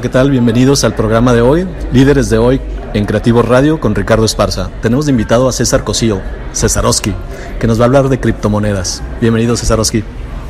¿Qué 0.00 0.08
tal? 0.08 0.30
Bienvenidos 0.30 0.82
al 0.84 0.94
programa 0.94 1.32
de 1.32 1.42
hoy, 1.42 1.68
Líderes 1.92 2.30
de 2.30 2.38
hoy 2.38 2.60
en 2.94 3.04
Creativo 3.04 3.42
Radio 3.42 3.78
con 3.80 3.94
Ricardo 3.94 4.24
Esparza. 4.24 4.70
Tenemos 4.82 5.06
de 5.06 5.12
invitado 5.12 5.48
a 5.48 5.52
César 5.52 5.84
Cosío, 5.84 6.20
Cesarowski, 6.52 7.14
que 7.60 7.66
nos 7.66 7.78
va 7.78 7.84
a 7.84 7.86
hablar 7.86 8.08
de 8.08 8.18
criptomonedas. 8.18 9.02
Bienvenido, 9.20 9.56
Cesarowski. 9.56 10.02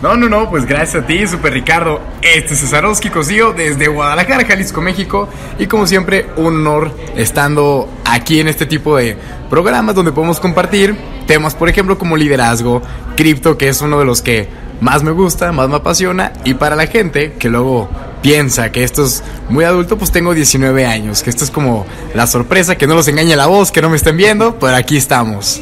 No, 0.03 0.17
no, 0.17 0.30
no, 0.30 0.48
pues 0.48 0.64
gracias 0.64 1.05
a 1.05 1.07
ti, 1.07 1.27
Super 1.27 1.53
Ricardo. 1.53 2.00
Este 2.23 2.55
es 2.55 2.61
Cesarowski 2.61 3.11
Cosío 3.11 3.53
desde 3.53 3.87
Guadalajara, 3.87 4.46
Jalisco, 4.46 4.80
México. 4.80 5.29
Y 5.59 5.67
como 5.67 5.87
siempre, 5.87 6.27
un 6.37 6.67
honor 6.67 6.96
estando 7.17 7.87
aquí 8.07 8.41
en 8.41 8.49
este 8.49 8.64
tipo 8.64 8.96
de 8.96 9.18
programas 9.50 9.95
donde 9.95 10.13
podemos 10.13 10.41
compartir 10.41 10.96
temas, 11.27 11.55
por 11.55 11.68
ejemplo, 11.68 11.99
como 11.99 12.17
liderazgo, 12.17 12.81
cripto, 13.14 13.59
que 13.59 13.68
es 13.68 13.82
uno 13.82 13.99
de 13.99 14.07
los 14.07 14.23
que 14.23 14.49
más 14.81 15.03
me 15.03 15.11
gusta, 15.11 15.53
más 15.53 15.68
me 15.68 15.77
apasiona. 15.77 16.32
Y 16.44 16.55
para 16.55 16.77
la 16.77 16.86
gente 16.86 17.35
que 17.35 17.50
luego 17.50 17.91
piensa 18.22 18.72
que 18.72 18.85
esto 18.85 19.05
es 19.05 19.22
muy 19.50 19.64
adulto, 19.64 19.99
pues 19.99 20.11
tengo 20.11 20.32
19 20.32 20.86
años, 20.86 21.22
que 21.22 21.29
esto 21.29 21.44
es 21.44 21.50
como 21.50 21.85
la 22.14 22.27
sorpresa, 22.27 22.79
que 22.79 22.86
no 22.86 22.94
los 22.94 23.07
engañe 23.08 23.36
la 23.36 23.49
voz, 23.49 23.71
que 23.71 23.82
no 23.82 23.91
me 23.91 23.96
estén 23.96 24.17
viendo, 24.17 24.58
pero 24.58 24.77
aquí 24.77 24.96
estamos. 24.96 25.61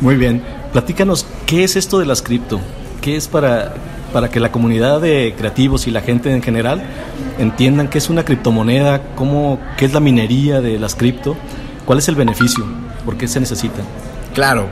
Muy 0.00 0.16
bien, 0.16 0.42
platícanos, 0.72 1.26
¿qué 1.44 1.64
es 1.64 1.76
esto 1.76 1.98
de 1.98 2.06
las 2.06 2.22
cripto? 2.22 2.60
¿Qué 3.00 3.16
es 3.16 3.28
para, 3.28 3.74
para 4.12 4.30
que 4.30 4.40
la 4.40 4.50
comunidad 4.50 5.00
de 5.00 5.34
creativos 5.36 5.86
y 5.86 5.90
la 5.90 6.00
gente 6.00 6.32
en 6.32 6.42
general 6.42 6.82
entiendan 7.38 7.88
qué 7.88 7.98
es 7.98 8.10
una 8.10 8.24
criptomoneda, 8.24 9.02
cómo, 9.14 9.60
qué 9.76 9.84
es 9.84 9.92
la 9.92 10.00
minería 10.00 10.60
de 10.60 10.78
las 10.78 10.94
cripto, 10.94 11.36
cuál 11.84 11.98
es 11.98 12.08
el 12.08 12.16
beneficio, 12.16 12.64
por 13.04 13.16
qué 13.16 13.28
se 13.28 13.40
necesita? 13.40 13.82
Claro, 14.34 14.68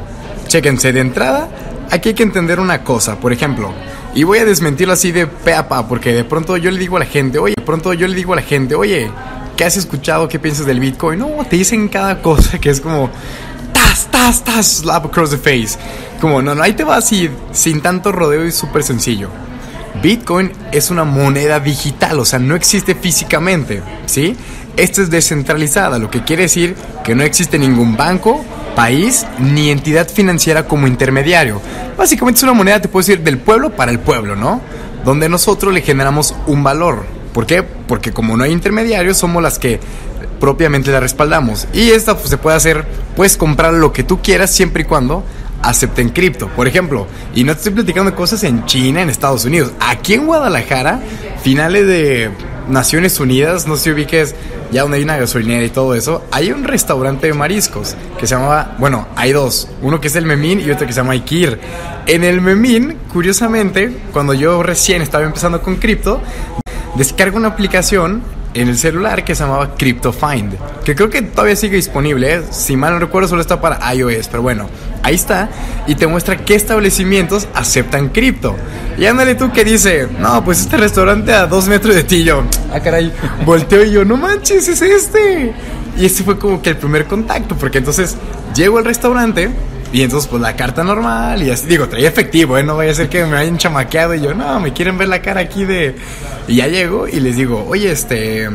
chéquense 0.49 0.93
de 0.93 1.01
entrada, 1.01 1.49
aquí 1.91 2.11
hay 2.11 2.15
que 2.15 2.23
entender 2.23 2.61
una 2.61 2.83
cosa, 2.83 3.19
por 3.19 3.33
ejemplo, 3.33 3.73
y 4.15 4.25
voy 4.25 4.39
a 4.39 4.45
desmentirlo 4.45 4.95
así 4.95 5.13
de 5.13 5.27
pe 5.27 5.55
a 5.55 5.69
pa, 5.69 5.87
porque 5.87 6.13
de 6.13 6.25
pronto 6.25 6.57
yo 6.57 6.71
le 6.71 6.79
digo 6.79 6.97
a 6.97 7.01
la 7.01 7.07
gente, 7.07 7.39
oye, 7.39 7.55
de 7.57 7.63
pronto 7.63 7.93
yo 7.93 8.09
le 8.09 8.15
digo 8.15 8.33
a 8.33 8.37
la 8.37 8.43
gente, 8.43 8.75
oye, 8.75 9.11
¿qué 9.57 9.65
has 9.65 9.77
escuchado? 9.77 10.29
¿Qué 10.29 10.39
piensas 10.39 10.67
del 10.67 10.81
Bitcoin? 10.81 11.19
No, 11.19 11.29
te 11.49 11.57
dicen 11.57 11.89
cada 11.89 12.23
cosa 12.23 12.59
que 12.59 12.71
es 12.71 12.81
como, 12.81 13.11
tas, 14.05 14.45
tas, 14.45 14.67
slap 14.67 15.07
across 15.07 15.31
the 15.31 15.39
face. 15.39 15.79
Como, 16.21 16.43
no, 16.43 16.55
no, 16.55 16.63
ahí 16.63 16.75
te 16.75 16.85
va 16.85 16.97
así, 16.97 17.31
sin 17.53 17.81
tanto 17.81 18.13
rodeo 18.13 18.45
y 18.45 18.53
súper 18.53 18.83
sencillo. 18.83 19.31
Bitcoin 20.03 20.53
es 20.73 20.91
una 20.91 21.05
moneda 21.05 21.61
digital, 21.61 22.21
o 22.21 22.25
sea, 22.25 22.39
no 22.39 22.55
existe 22.55 22.95
físicamente, 22.95 23.83
¿sí? 24.07 24.37
Esta 24.77 25.03
es 25.03 25.11
descentralizada, 25.11 25.99
lo 25.99 26.11
que 26.11 26.23
quiere 26.23 26.43
decir 26.43 26.77
que 27.03 27.15
no 27.15 27.23
existe 27.23 27.59
ningún 27.59 27.97
banco, 27.97 28.45
país 28.75 29.27
ni 29.39 29.71
entidad 29.71 30.07
financiera 30.09 30.69
como 30.69 30.87
intermediario. 30.87 31.63
Básicamente 31.97 32.39
es 32.39 32.43
una 32.43 32.53
moneda, 32.53 32.81
te 32.81 32.89
puedo 32.89 33.07
decir, 33.07 33.25
del 33.25 33.39
pueblo 33.39 33.71
para 33.71 33.91
el 33.91 33.99
pueblo, 33.99 34.37
¿no? 34.37 34.61
Donde 35.05 35.29
nosotros 35.31 35.73
le 35.73 35.81
generamos 35.81 36.35
un 36.47 36.63
valor. 36.63 37.07
¿Por 37.33 37.47
qué? 37.47 37.63
Porque 37.63 38.13
como 38.13 38.37
no 38.37 38.45
hay 38.45 38.53
intermediarios, 38.53 39.17
somos 39.17 39.43
las 39.43 39.59
que 39.59 39.81
propiamente 40.39 40.91
la 40.91 41.01
respaldamos. 41.01 41.67
Y 41.73 41.91
esta 41.91 42.17
pues, 42.17 42.31
se 42.31 42.39
puede 42.39 42.57
hacer, 42.57 42.85
puedes 43.15 43.37
comprar 43.37 43.75
lo 43.75 43.93
que 43.93 44.03
tú 44.03 44.21
quieras 44.23 44.51
siempre 44.51 44.83
y 44.83 44.87
cuando 44.87 45.25
acepten 45.63 46.11
cripto. 46.11 46.49
Por 46.49 46.69
ejemplo, 46.69 47.07
y 47.35 47.45
no 47.45 47.53
te 47.53 47.59
estoy 47.59 47.73
platicando 47.73 48.15
cosas 48.15 48.45
en 48.45 48.65
China, 48.67 49.03
en 49.03 49.11
Estados 49.11 49.45
Unidos. 49.45 49.73
Aquí 49.81 50.15
en 50.15 50.27
Guadalajara, 50.27 51.01
finales 51.43 51.87
de 51.87 52.31
Naciones 52.69 53.19
Unidas, 53.21 53.67
no 53.67 53.77
sé 53.77 53.85
si 53.85 53.91
ubiques 53.91 54.35
ya 54.73 54.83
donde 54.83 54.99
hay 54.99 55.05
una 55.05 55.17
gasolinera 55.17 55.65
y 55.65 55.71
todo 55.71 55.95
eso, 55.95 56.25
hay 56.33 56.51
un 56.51 56.65
restaurante 56.65 57.29
de 57.29 57.35
mariscos 57.35 57.95
que 58.19 58.27
se 58.27 58.35
llamaba, 58.35 58.75
bueno, 58.79 59.07
hay 59.15 59.33
dos, 59.33 59.69
uno 59.81 60.01
que 60.01 60.09
es 60.09 60.17
el 60.17 60.27
Memín 60.27 60.61
y 60.61 60.71
otro 60.71 60.87
que 60.87 60.93
se 60.93 61.01
llama 61.01 61.13
Ikir. 61.13 61.59
En 62.07 62.25
el 62.25 62.41
Memín, 62.41 62.97
curiosamente, 63.13 63.97
cuando 64.13 64.35
yo 64.35 64.63
recién 64.63 65.03
estaba 65.03 65.25
empezando 65.25 65.63
con 65.63 65.77
cripto, 65.77 66.21
descargo 66.97 67.37
una 67.37 67.49
aplicación 67.49 68.23
en 68.57 68.69
el 68.69 68.79
celular 68.79 69.23
que 69.23 69.35
se 69.35 69.45
llamaba 69.45 69.75
CryptoFind, 69.75 70.55
que 70.83 70.95
creo 70.95 71.11
que 71.11 71.21
todavía 71.21 71.57
sigue 71.57 71.77
disponible, 71.77 72.37
¿eh? 72.37 72.43
si 72.51 72.75
mal 72.75 72.95
no 72.95 72.99
recuerdo 72.99 73.29
solo 73.29 73.43
está 73.43 73.61
para 73.61 73.95
iOS, 73.95 74.29
pero 74.29 74.43
bueno, 74.43 74.69
ahí 75.03 75.15
está 75.15 75.51
y 75.87 75.95
te 75.95 76.07
muestra 76.07 76.39
qué 76.39 76.55
establecimientos 76.55 77.49
aceptan 77.55 78.09
cripto. 78.09 78.57
Y 78.99 79.05
ándale 79.05 79.35
tú 79.35 79.53
que 79.53 79.63
dice, 79.63 80.09
no, 80.19 80.43
pues 80.43 80.61
este 80.61 80.79
restaurante 80.79 81.33
a 81.35 81.47
dos 81.47 81.69
metros 81.69 81.95
de 81.95 82.05
ti, 82.05 82.25
yo, 82.25 82.45
ah 82.73 82.81
caray, 82.81 83.13
volteo 83.45 83.85
y 83.85 83.91
yo, 83.91 84.07
no 84.07 84.17
manches, 84.17 84.69
es 84.69 84.81
este. 84.81 85.53
Y 85.99 86.07
ese 86.07 86.25
fue 86.25 86.39
como 86.39 86.63
que 86.63 86.71
el 86.71 86.77
primer 86.79 87.05
contacto, 87.05 87.57
porque 87.57 87.79
entonces 87.79 88.17
llego 88.55 88.79
al 88.79 88.87
restaurante 88.87 89.51
y 89.93 90.03
entonces, 90.03 90.29
pues 90.29 90.43
la 90.43 90.57
carta 90.57 90.83
normal, 90.83 91.43
y 91.43 91.51
así, 91.51 91.67
digo, 91.67 91.89
traía 91.89 92.09
efectivo, 92.09 92.59
¿eh? 92.59 92.63
No 92.63 92.77
vaya 92.77 92.91
a 92.91 92.95
ser 92.95 93.09
que 93.09 93.25
me 93.25 93.37
hayan 93.37 93.57
chamaqueado 93.57 94.15
y 94.15 94.21
yo, 94.21 94.35
no, 94.35 94.61
me 94.61 94.73
quieren 94.73 94.99
ver 94.99 95.09
la 95.09 95.23
cara 95.23 95.41
aquí 95.41 95.65
de. 95.65 95.97
Y 96.49 96.57
ya 96.57 96.67
llego 96.67 97.07
y 97.09 97.21
les 97.21 97.37
digo, 97.37 97.65
oye, 97.69 97.91
este. 97.91 98.49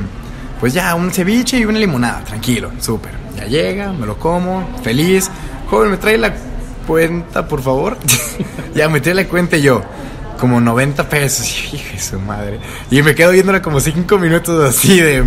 Pues 0.59 0.73
ya, 0.73 0.93
un 0.93 1.11
ceviche 1.11 1.57
y 1.57 1.65
una 1.65 1.79
limonada, 1.79 2.23
tranquilo, 2.23 2.71
súper. 2.79 3.11
Ya 3.35 3.45
llega, 3.45 3.91
me 3.93 4.05
lo 4.05 4.17
como, 4.17 4.77
feliz. 4.83 5.31
Joven, 5.69 5.91
¿me 5.91 5.97
trae 5.97 6.17
la 6.17 6.33
cuenta, 6.85 7.47
por 7.47 7.61
favor? 7.61 7.97
ya 8.75 8.87
me 8.89 9.01
trae 9.01 9.15
la 9.15 9.25
cuenta 9.25 9.57
y 9.57 9.63
yo, 9.63 9.81
como 10.39 10.61
90 10.61 11.09
pesos. 11.09 11.73
Hija 11.73 11.93
de 11.93 11.99
su 11.99 12.19
madre. 12.19 12.59
Y 12.91 13.01
me 13.01 13.15
quedo 13.15 13.31
viéndola 13.31 13.61
como 13.61 13.79
5 13.79 14.19
minutos 14.19 14.69
así 14.69 14.99
de. 14.99 15.23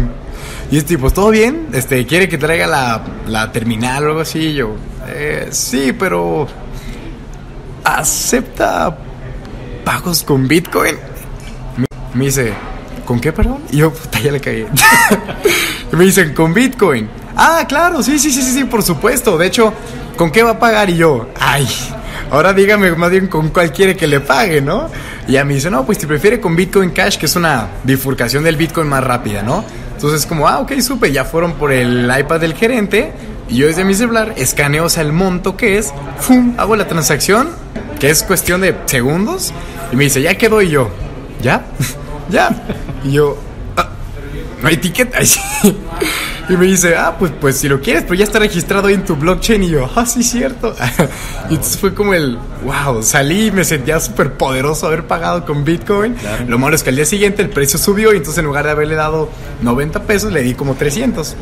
Y 0.74 0.78
este 0.78 0.96
tipo, 0.96 1.08
¿todo 1.08 1.30
bien? 1.30 1.68
Este, 1.72 2.04
¿quiere 2.04 2.28
que 2.28 2.36
traiga 2.36 2.66
la, 2.66 3.00
la 3.28 3.52
terminal 3.52 4.02
o 4.02 4.08
algo 4.08 4.20
así? 4.22 4.40
Y 4.40 4.54
yo, 4.54 4.74
eh, 5.06 5.46
sí, 5.52 5.92
pero 5.96 6.48
¿acepta 7.84 8.98
pagos 9.84 10.24
con 10.24 10.48
Bitcoin? 10.48 10.96
Me, 12.14 12.24
dice, 12.24 12.52
¿con 13.04 13.20
qué, 13.20 13.32
perdón? 13.32 13.58
Y 13.70 13.76
yo, 13.76 13.92
puta, 13.92 14.18
ya 14.18 14.32
le 14.32 14.40
caí. 14.40 14.66
me 15.92 16.06
dicen, 16.06 16.34
con 16.34 16.52
Bitcoin. 16.52 17.08
Ah, 17.36 17.64
claro, 17.68 18.02
sí, 18.02 18.18
sí, 18.18 18.32
sí, 18.32 18.42
sí, 18.42 18.50
sí, 18.50 18.64
por 18.64 18.82
supuesto. 18.82 19.38
De 19.38 19.46
hecho, 19.46 19.72
¿con 20.16 20.32
qué 20.32 20.42
va 20.42 20.50
a 20.50 20.58
pagar? 20.58 20.91
Y 20.91 20.96
yo, 20.96 21.28
ay, 21.38 21.68
ahora 22.32 22.52
dígame 22.52 22.91
más 22.96 23.12
bien 23.12 23.28
con 23.28 23.50
cuál 23.50 23.70
quiere 23.70 23.96
que 23.96 24.08
le 24.08 24.18
pague, 24.18 24.60
¿no? 24.60 24.91
Y 25.28 25.34
ya 25.34 25.44
me 25.44 25.54
dice, 25.54 25.70
no, 25.70 25.86
pues 25.86 25.98
si 25.98 26.06
prefiere 26.06 26.41
con 26.41 26.56
Bitcoin 26.56 26.91
Cash, 26.91 27.16
que 27.16 27.26
es 27.26 27.36
una 27.36 27.68
bifurcación 27.84 28.42
del 28.42 28.56
Bitcoin 28.56 28.88
más 28.88 29.04
rápida, 29.04 29.41
¿no? 29.41 29.84
Entonces, 30.04 30.26
como, 30.26 30.47
ah, 30.47 30.59
ok, 30.59 30.72
supe, 30.81 31.12
ya 31.12 31.25
fueron 31.25 31.54
por 31.54 31.72
el 31.72 32.12
iPad 32.15 32.38
del 32.38 32.53
gerente. 32.53 33.15
Y 33.48 33.56
yo 33.56 33.69
desde 33.69 33.84
mi 33.84 33.94
celular 33.94 34.34
escaneo, 34.37 34.87
el 34.98 35.12
monto 35.15 35.56
que 35.56 35.78
es, 35.78 35.94
¡fum! 36.20 36.53
Hago 36.59 36.76
la 36.76 36.87
transacción, 36.87 37.48
que 37.98 38.10
es 38.10 38.22
cuestión 38.22 38.60
de 38.60 38.76
segundos. 38.84 39.54
Y 39.92 39.97
me 39.97 40.04
dice, 40.04 40.20
ya 40.20 40.34
quedó. 40.34 40.60
Y 40.60 40.69
yo, 40.69 40.91
¿ya? 41.41 41.65
¿Ya? 42.28 42.50
Y 43.03 43.12
yo, 43.12 43.38
ah, 43.78 43.88
no 44.60 44.69
hay 44.69 44.75
etiqueta. 44.75 45.20
Y 46.49 46.56
me 46.56 46.66
dice, 46.66 46.94
ah, 46.97 47.16
pues, 47.19 47.32
pues 47.41 47.56
si 47.56 47.69
lo 47.69 47.81
quieres, 47.81 48.03
pero 48.03 48.15
ya 48.15 48.25
está 48.25 48.38
registrado 48.38 48.88
ahí 48.88 48.94
en 48.94 49.05
tu 49.05 49.16
blockchain. 49.16 49.62
Y 49.62 49.71
yo, 49.71 49.88
ah, 49.94 50.05
sí, 50.05 50.22
cierto. 50.22 50.75
y 51.50 51.55
entonces 51.55 51.78
fue 51.78 51.94
como 51.94 52.12
el, 52.12 52.38
wow, 52.65 53.03
salí 53.03 53.47
y 53.47 53.50
me 53.50 53.65
sentía 53.65 53.99
súper 53.99 54.34
poderoso 54.34 54.87
haber 54.87 55.06
pagado 55.06 55.44
con 55.47 55.65
Bitcoin. 55.65 56.15
Claro. 56.15 56.44
Lo 56.47 56.59
malo 56.59 56.77
es 56.77 56.83
que 56.83 56.91
al 56.91 56.97
día 56.97 57.06
siguiente 57.06 57.43
el 57.43 57.49
precio 57.49 57.78
subió 57.78 58.12
y 58.12 58.19
entonces 58.19 58.38
en 58.38 58.44
lugar 58.44 58.66
de 58.66 58.72
haberle 58.72 58.94
dado 58.94 59.31
90 59.62 60.03
pesos, 60.03 60.33
le 60.33 60.43
di 60.43 60.54
como 60.54 60.75
300. 60.75 61.37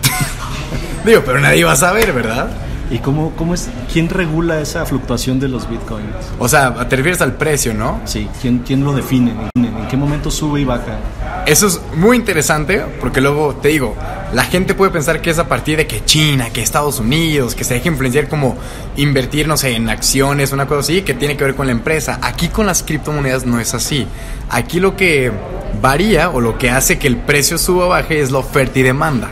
Digo, 1.04 1.22
pero 1.26 1.40
nadie 1.40 1.64
va 1.64 1.72
a 1.72 1.76
saber, 1.76 2.12
¿verdad? 2.12 2.50
¿Y 2.92 2.98
cómo, 2.98 3.32
cómo 3.36 3.54
es, 3.54 3.70
quién 3.92 4.08
regula 4.08 4.60
esa 4.60 4.84
fluctuación 4.84 5.40
de 5.40 5.48
los 5.48 5.68
bitcoins? 5.68 6.14
O 6.38 6.46
sea, 6.46 6.88
te 6.88 6.94
refieres 6.94 7.22
al 7.22 7.34
precio, 7.34 7.72
¿no? 7.72 8.00
Sí, 8.04 8.28
¿quién, 8.40 8.58
quién 8.60 8.84
lo 8.84 8.92
define? 8.92 9.34
¿En 9.54 9.88
qué 9.88 9.96
momento 9.96 10.30
sube 10.30 10.60
y 10.60 10.64
baja? 10.64 10.98
Eso 11.46 11.66
es 11.66 11.80
muy 11.96 12.18
interesante 12.18 12.84
porque 13.00 13.20
luego 13.20 13.54
te 13.56 13.68
digo, 13.68 13.96
la 14.32 14.44
gente 14.44 14.74
puede 14.74 14.90
pensar 14.90 15.20
que 15.20 15.30
es 15.30 15.38
a 15.38 15.48
partir 15.48 15.76
de 15.76 15.86
que 15.86 16.04
China, 16.04 16.50
que 16.50 16.62
Estados 16.62 17.00
Unidos, 17.00 17.54
que 17.54 17.64
se 17.64 17.74
deja 17.74 17.88
influenciar 17.88 18.28
como 18.28 18.56
invertir, 18.96 19.46
no 19.46 19.56
sé, 19.56 19.72
en 19.76 19.90
acciones, 19.90 20.52
una 20.52 20.66
cosa 20.66 20.80
así, 20.80 21.02
que 21.02 21.12
tiene 21.12 21.36
que 21.36 21.44
ver 21.44 21.54
con 21.54 21.66
la 21.66 21.72
empresa. 21.72 22.18
Aquí 22.22 22.48
con 22.48 22.64
las 22.64 22.82
criptomonedas 22.82 23.44
no 23.44 23.60
es 23.60 23.74
así. 23.74 24.06
Aquí 24.48 24.80
lo 24.80 24.96
que 24.96 25.30
varía 25.82 26.30
o 26.30 26.40
lo 26.40 26.56
que 26.56 26.70
hace 26.70 26.98
que 26.98 27.08
el 27.08 27.18
precio 27.18 27.58
suba 27.58 27.86
o 27.86 27.88
baje 27.90 28.20
es 28.20 28.30
la 28.30 28.38
oferta 28.38 28.78
y 28.78 28.82
demanda. 28.82 29.30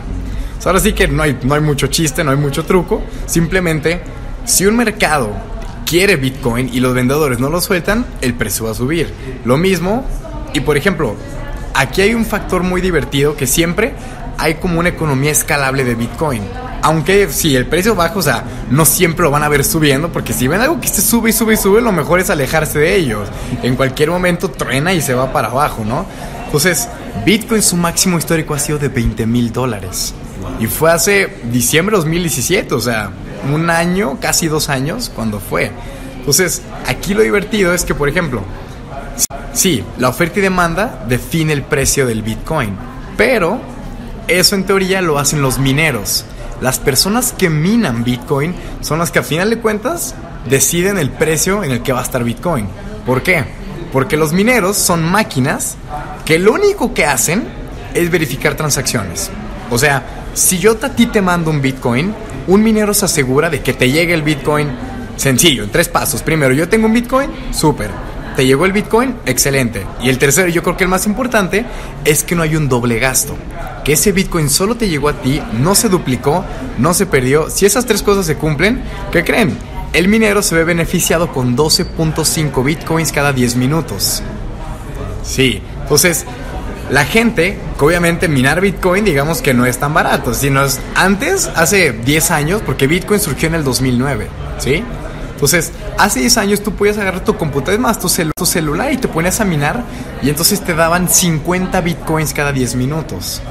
O 0.59 0.63
sea, 0.63 0.71
ahora 0.71 0.83
sí 0.83 0.93
que 0.93 1.09
no 1.09 1.23
hay, 1.23 1.39
no 1.43 1.55
hay 1.55 1.63
mucho 1.63 1.87
chiste, 1.87 2.23
no 2.23 2.31
hay 2.31 2.37
mucho 2.37 2.67
truco. 2.67 3.03
Simplemente, 3.25 4.03
si 4.45 4.67
un 4.67 4.77
mercado 4.77 5.31
quiere 5.87 6.17
Bitcoin 6.17 6.69
y 6.73 6.81
los 6.81 6.95
vendedores 6.95 7.39
no 7.39 7.49
lo 7.49 7.63
sueltan, 7.63 8.05
el 8.21 8.35
precio 8.35 8.67
va 8.67 8.73
a 8.73 8.75
subir. 8.75 9.11
Lo 9.47 9.57
mismo, 9.57 10.05
y 10.53 10.61
por 10.61 10.77
ejemplo, 10.77 11.17
aquí 11.73 12.03
hay 12.03 12.13
un 12.13 12.27
factor 12.27 12.63
muy 12.63 12.83
divertido 12.83 13.35
que 13.35 13.47
siempre 13.47 13.95
hay 14.41 14.55
como 14.55 14.81
una 14.81 14.89
economía 14.89 15.31
escalable 15.31 15.85
de 15.85 15.95
Bitcoin. 15.95 16.43
Aunque 16.83 17.29
si 17.29 17.55
el 17.55 17.67
precio 17.67 17.95
baja, 17.95 18.19
o 18.19 18.23
sea, 18.23 18.45
no 18.71 18.87
siempre 18.87 19.25
lo 19.25 19.31
van 19.31 19.43
a 19.43 19.49
ver 19.51 19.65
subiendo, 19.65 20.11
porque 20.11 20.33
si 20.33 20.49
ven 20.49 20.63
algo 20.63 20.81
que 20.81 20.89
se 20.89 21.03
sube 21.03 21.29
y 21.29 21.33
sube 21.35 21.55
y 21.55 21.57
sube, 21.59 21.83
lo 21.83 21.93
mejor 21.93 22.21
es 22.21 22.31
alejarse 22.31 22.79
de 22.79 22.97
ellos. 22.97 23.29
En 23.63 23.77
cualquier 23.77 24.11
momento 24.11 24.51
truena 24.51 24.95
y 24.95 25.03
se 25.03 25.13
va 25.13 25.31
para 25.31 25.49
abajo, 25.49 25.85
¿no? 25.85 26.07
Entonces, 26.47 26.89
Bitcoin 27.27 27.63
su 27.63 27.77
máximo 27.77 28.17
histórico 28.17 28.55
ha 28.55 28.59
sido 28.59 28.79
de 28.79 28.89
20 28.89 29.27
mil 29.27 29.53
dólares. 29.53 30.15
Y 30.59 30.67
fue 30.67 30.91
hace 30.91 31.29
diciembre 31.53 31.95
de 31.95 31.99
2017, 31.99 32.75
o 32.75 32.81
sea, 32.81 33.11
un 33.53 33.69
año, 33.69 34.17
casi 34.19 34.49
dos 34.49 34.71
años, 34.71 35.13
cuando 35.15 35.39
fue. 35.39 35.71
Entonces, 36.19 36.63
aquí 36.87 37.13
lo 37.13 37.23
divertido 37.23 37.75
es 37.75 37.85
que, 37.85 37.95
por 37.95 38.09
ejemplo, 38.09 38.43
sí, 39.53 39.85
la 39.99 40.09
oferta 40.09 40.39
y 40.39 40.43
demanda 40.43 41.05
define 41.07 41.53
el 41.53 41.63
precio 41.63 42.07
del 42.07 42.23
Bitcoin, 42.23 42.75
pero 43.19 43.61
eso 44.39 44.55
en 44.55 44.65
teoría 44.65 45.01
lo 45.03 45.19
hacen 45.19 45.43
los 45.43 45.59
mineros. 45.59 46.25
Las 46.61 46.79
personas 46.79 47.35
que 47.37 47.51
minan 47.51 48.05
Bitcoin 48.05 48.55
son 48.81 48.99
las 48.99 49.11
que 49.11 49.19
a 49.19 49.23
final 49.23 49.51
de 49.51 49.59
cuentas 49.59 50.15
deciden 50.49 50.99
el 50.99 51.11
precio 51.11 51.65
en 51.65 51.73
el 51.73 51.83
que 51.83 51.93
va 51.93 52.01
a 52.01 52.05
estar 52.05 52.23
Bitcoin. 52.23 52.67
¿Por 53.07 53.23
qué? 53.23 53.45
Porque 53.93 54.17
los 54.17 54.33
mineros 54.33 54.77
son 54.77 55.03
máquinas 55.03 55.77
que 56.25 56.39
lo 56.39 56.53
único 56.53 56.95
que 56.95 57.07
hacen 57.07 57.45
es 57.95 58.11
verificar 58.11 58.55
transacciones. 58.55 59.31
O 59.71 59.79
sea, 59.79 60.05
si 60.35 60.59
yo 60.59 60.77
a 60.83 60.89
ti 60.91 61.07
te 61.07 61.23
mando 61.23 61.51
un 61.51 61.61
Bitcoin, 61.61 62.15
un 62.47 62.63
minero 62.63 62.95
se 62.95 63.07
asegura 63.07 63.51
de 63.51 63.63
que 63.63 63.73
te 63.73 63.91
llegue 63.91 64.15
el 64.15 64.23
Bitcoin 64.23 64.69
sencillo, 65.17 65.65
en 65.65 65.71
tres 65.71 65.89
pasos. 65.89 66.23
Primero, 66.23 66.55
yo 66.55 66.69
tengo 66.69 66.87
un 66.87 66.93
Bitcoin, 66.93 67.31
súper. 67.53 67.91
¿Te 68.37 68.47
llegó 68.47 68.65
el 68.65 68.73
Bitcoin? 68.73 69.17
Excelente. 69.27 69.87
Y 70.01 70.09
el 70.09 70.19
tercero, 70.19 70.49
yo 70.49 70.63
creo 70.63 70.77
que 70.77 70.85
el 70.85 70.91
más 70.91 71.07
importante, 71.07 71.65
es 72.05 72.23
que 72.23 72.35
no 72.35 72.43
hay 72.43 72.57
un 72.57 72.69
doble 72.69 72.99
gasto. 72.99 73.37
Ese 73.93 74.13
Bitcoin 74.13 74.49
solo 74.49 74.77
te 74.77 74.89
llegó 74.89 75.09
a 75.09 75.15
ti, 75.15 75.43
no 75.53 75.75
se 75.75 75.89
duplicó, 75.89 76.45
no 76.79 76.95
se 76.95 77.07
perdió. 77.07 77.51
Si 77.51 77.67
esas 77.67 77.87
tres 77.87 78.05
cosas 78.05 78.25
se 78.25 78.37
cumplen, 78.37 78.83
¿qué 79.11 79.25
creen? 79.25 79.59
El 79.93 80.07
minero 80.07 80.43
se 80.43 80.55
ve 80.55 80.63
beneficiado 80.63 81.33
con 81.33 81.57
12.5 81.57 82.65
Bitcoins 82.65 83.11
cada 83.11 83.33
10 83.33 83.57
minutos. 83.57 84.23
Sí, 85.25 85.61
entonces 85.83 86.25
la 86.89 87.05
gente, 87.05 87.59
obviamente 87.81 88.29
minar 88.29 88.61
Bitcoin, 88.61 89.05
digamos 89.05 89.43
que 89.43 89.55
no 89.55 89.67
es 89.67 89.79
tan 89.79 89.93
barato, 89.93 90.35
sino 90.35 90.65
es 90.65 90.79
antes, 90.95 91.51
hace 91.57 91.91
10 91.91 92.31
años, 92.31 92.63
porque 92.65 92.87
Bitcoin 92.87 93.19
surgió 93.19 93.49
en 93.49 93.57
el 93.57 93.65
2009, 93.65 94.29
¿sí? 94.59 94.85
Entonces, 95.33 95.73
hace 95.99 96.21
10 96.21 96.37
años 96.37 96.63
tú 96.63 96.73
podías 96.73 96.99
agarrar 96.99 97.25
tu 97.25 97.37
computadora, 97.37 97.83
más, 97.83 97.99
tu, 97.99 98.09
tu 98.37 98.47
celular 98.47 98.93
y 98.93 98.99
te 98.99 99.09
ponías 99.09 99.41
a 99.41 99.45
minar 99.45 99.83
y 100.23 100.29
entonces 100.29 100.61
te 100.61 100.75
daban 100.75 101.09
50 101.09 101.81
bitcoins 101.81 102.33
cada 102.33 102.53
10 102.53 102.77
minutos. 102.77 103.43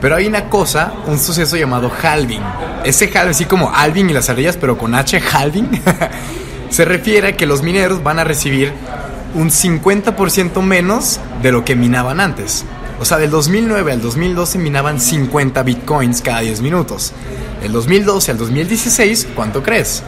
Pero 0.00 0.16
hay 0.16 0.26
una 0.26 0.48
cosa, 0.48 0.92
un 1.06 1.18
suceso 1.18 1.56
llamado 1.56 1.90
halving. 2.02 2.42
Ese 2.84 3.06
halving, 3.06 3.30
así 3.30 3.44
como 3.46 3.74
Alvin 3.74 4.10
y 4.10 4.12
las 4.12 4.28
ardillas, 4.28 4.56
pero 4.56 4.76
con 4.76 4.94
H, 4.94 5.20
halving, 5.32 5.82
se 6.70 6.84
refiere 6.84 7.28
a 7.28 7.36
que 7.36 7.46
los 7.46 7.62
mineros 7.62 8.02
van 8.02 8.18
a 8.18 8.24
recibir 8.24 8.72
un 9.34 9.50
50% 9.50 10.62
menos 10.62 11.20
de 11.42 11.52
lo 11.52 11.64
que 11.64 11.76
minaban 11.76 12.20
antes. 12.20 12.64
O 12.98 13.04
sea, 13.04 13.18
del 13.18 13.30
2009 13.30 13.92
al 13.92 14.00
2012 14.00 14.58
minaban 14.58 15.00
50 15.00 15.62
bitcoins 15.62 16.22
cada 16.22 16.40
10 16.40 16.62
minutos. 16.62 17.12
Del 17.60 17.72
2012 17.72 18.30
al 18.30 18.38
2016, 18.38 19.28
¿cuánto 19.34 19.62
crees? 19.62 20.02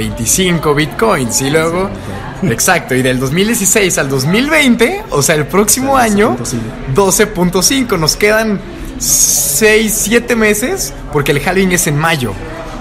25 0.00 0.74
bitcoins 0.74 1.42
y 1.42 1.50
luego 1.50 1.90
exacto 2.42 2.94
y 2.94 3.02
del 3.02 3.20
2016 3.20 3.98
al 3.98 4.08
2020 4.08 5.04
o 5.10 5.20
sea 5.20 5.34
el 5.34 5.46
próximo 5.46 5.98
año 5.98 6.38
12.5 6.94 7.98
nos 7.98 8.16
quedan 8.16 8.58
6 8.98 9.92
7 9.94 10.36
meses 10.36 10.94
porque 11.12 11.32
el 11.32 11.46
halving 11.46 11.72
es 11.72 11.86
en 11.86 11.96
mayo. 11.98 12.32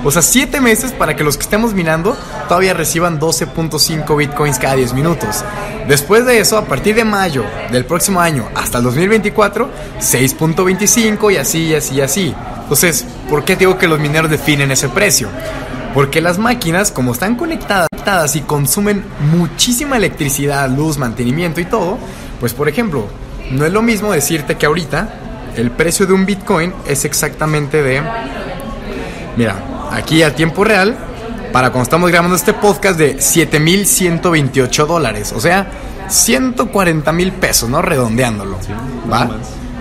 O 0.03 0.11
sea 0.11 0.21
7 0.21 0.61
meses 0.61 0.93
para 0.93 1.15
que 1.15 1.25
los 1.25 1.35
que 1.35 1.43
estemos 1.43 1.73
minando 1.73 2.17
todavía 2.47 2.73
reciban 2.73 3.19
12.5 3.19 4.17
bitcoins 4.17 4.59
cada 4.59 4.75
10 4.75 4.93
minutos. 4.93 5.43
Después 5.89 6.25
de 6.25 6.39
eso 6.39 6.57
a 6.57 6.65
partir 6.65 6.95
de 6.95 7.03
mayo 7.03 7.43
del 7.71 7.85
próximo 7.85 8.21
año 8.21 8.47
hasta 8.55 8.77
el 8.77 8.85
2024 8.85 9.69
6.25 9.99 11.33
y 11.33 11.37
así 11.37 11.63
y 11.67 11.75
así 11.75 11.95
y 11.95 12.01
así. 12.01 12.35
Entonces 12.63 13.05
¿por 13.29 13.43
qué 13.43 13.57
digo 13.57 13.77
que 13.77 13.89
los 13.89 13.99
mineros 13.99 14.31
definen 14.31 14.71
ese 14.71 14.87
precio? 14.87 15.29
Porque 15.93 16.21
las 16.21 16.37
máquinas, 16.37 16.91
como 16.91 17.13
están 17.13 17.35
conectadas 17.35 18.35
y 18.35 18.41
consumen 18.41 19.03
muchísima 19.31 19.97
electricidad, 19.97 20.69
luz, 20.69 20.97
mantenimiento 20.97 21.61
y 21.61 21.65
todo, 21.65 21.97
pues 22.39 22.53
por 22.53 22.69
ejemplo, 22.69 23.07
no 23.51 23.65
es 23.65 23.73
lo 23.73 23.81
mismo 23.81 24.11
decirte 24.11 24.55
que 24.55 24.65
ahorita 24.65 25.09
el 25.55 25.71
precio 25.71 26.05
de 26.05 26.13
un 26.13 26.25
Bitcoin 26.25 26.73
es 26.87 27.05
exactamente 27.05 27.81
de... 27.81 28.01
Mira, 29.35 29.55
aquí 29.91 30.23
a 30.23 30.35
tiempo 30.35 30.63
real, 30.63 30.97
para 31.51 31.69
cuando 31.71 31.83
estamos 31.83 32.09
grabando 32.11 32.35
este 32.35 32.53
podcast, 32.53 32.97
de 32.97 33.17
7.128 33.17 34.85
dólares. 34.85 35.33
O 35.35 35.39
sea, 35.39 35.67
140 36.07 37.11
mil 37.11 37.31
pesos, 37.33 37.69
¿no? 37.69 37.81
Redondeándolo. 37.81 38.57
¿Va? 39.11 39.29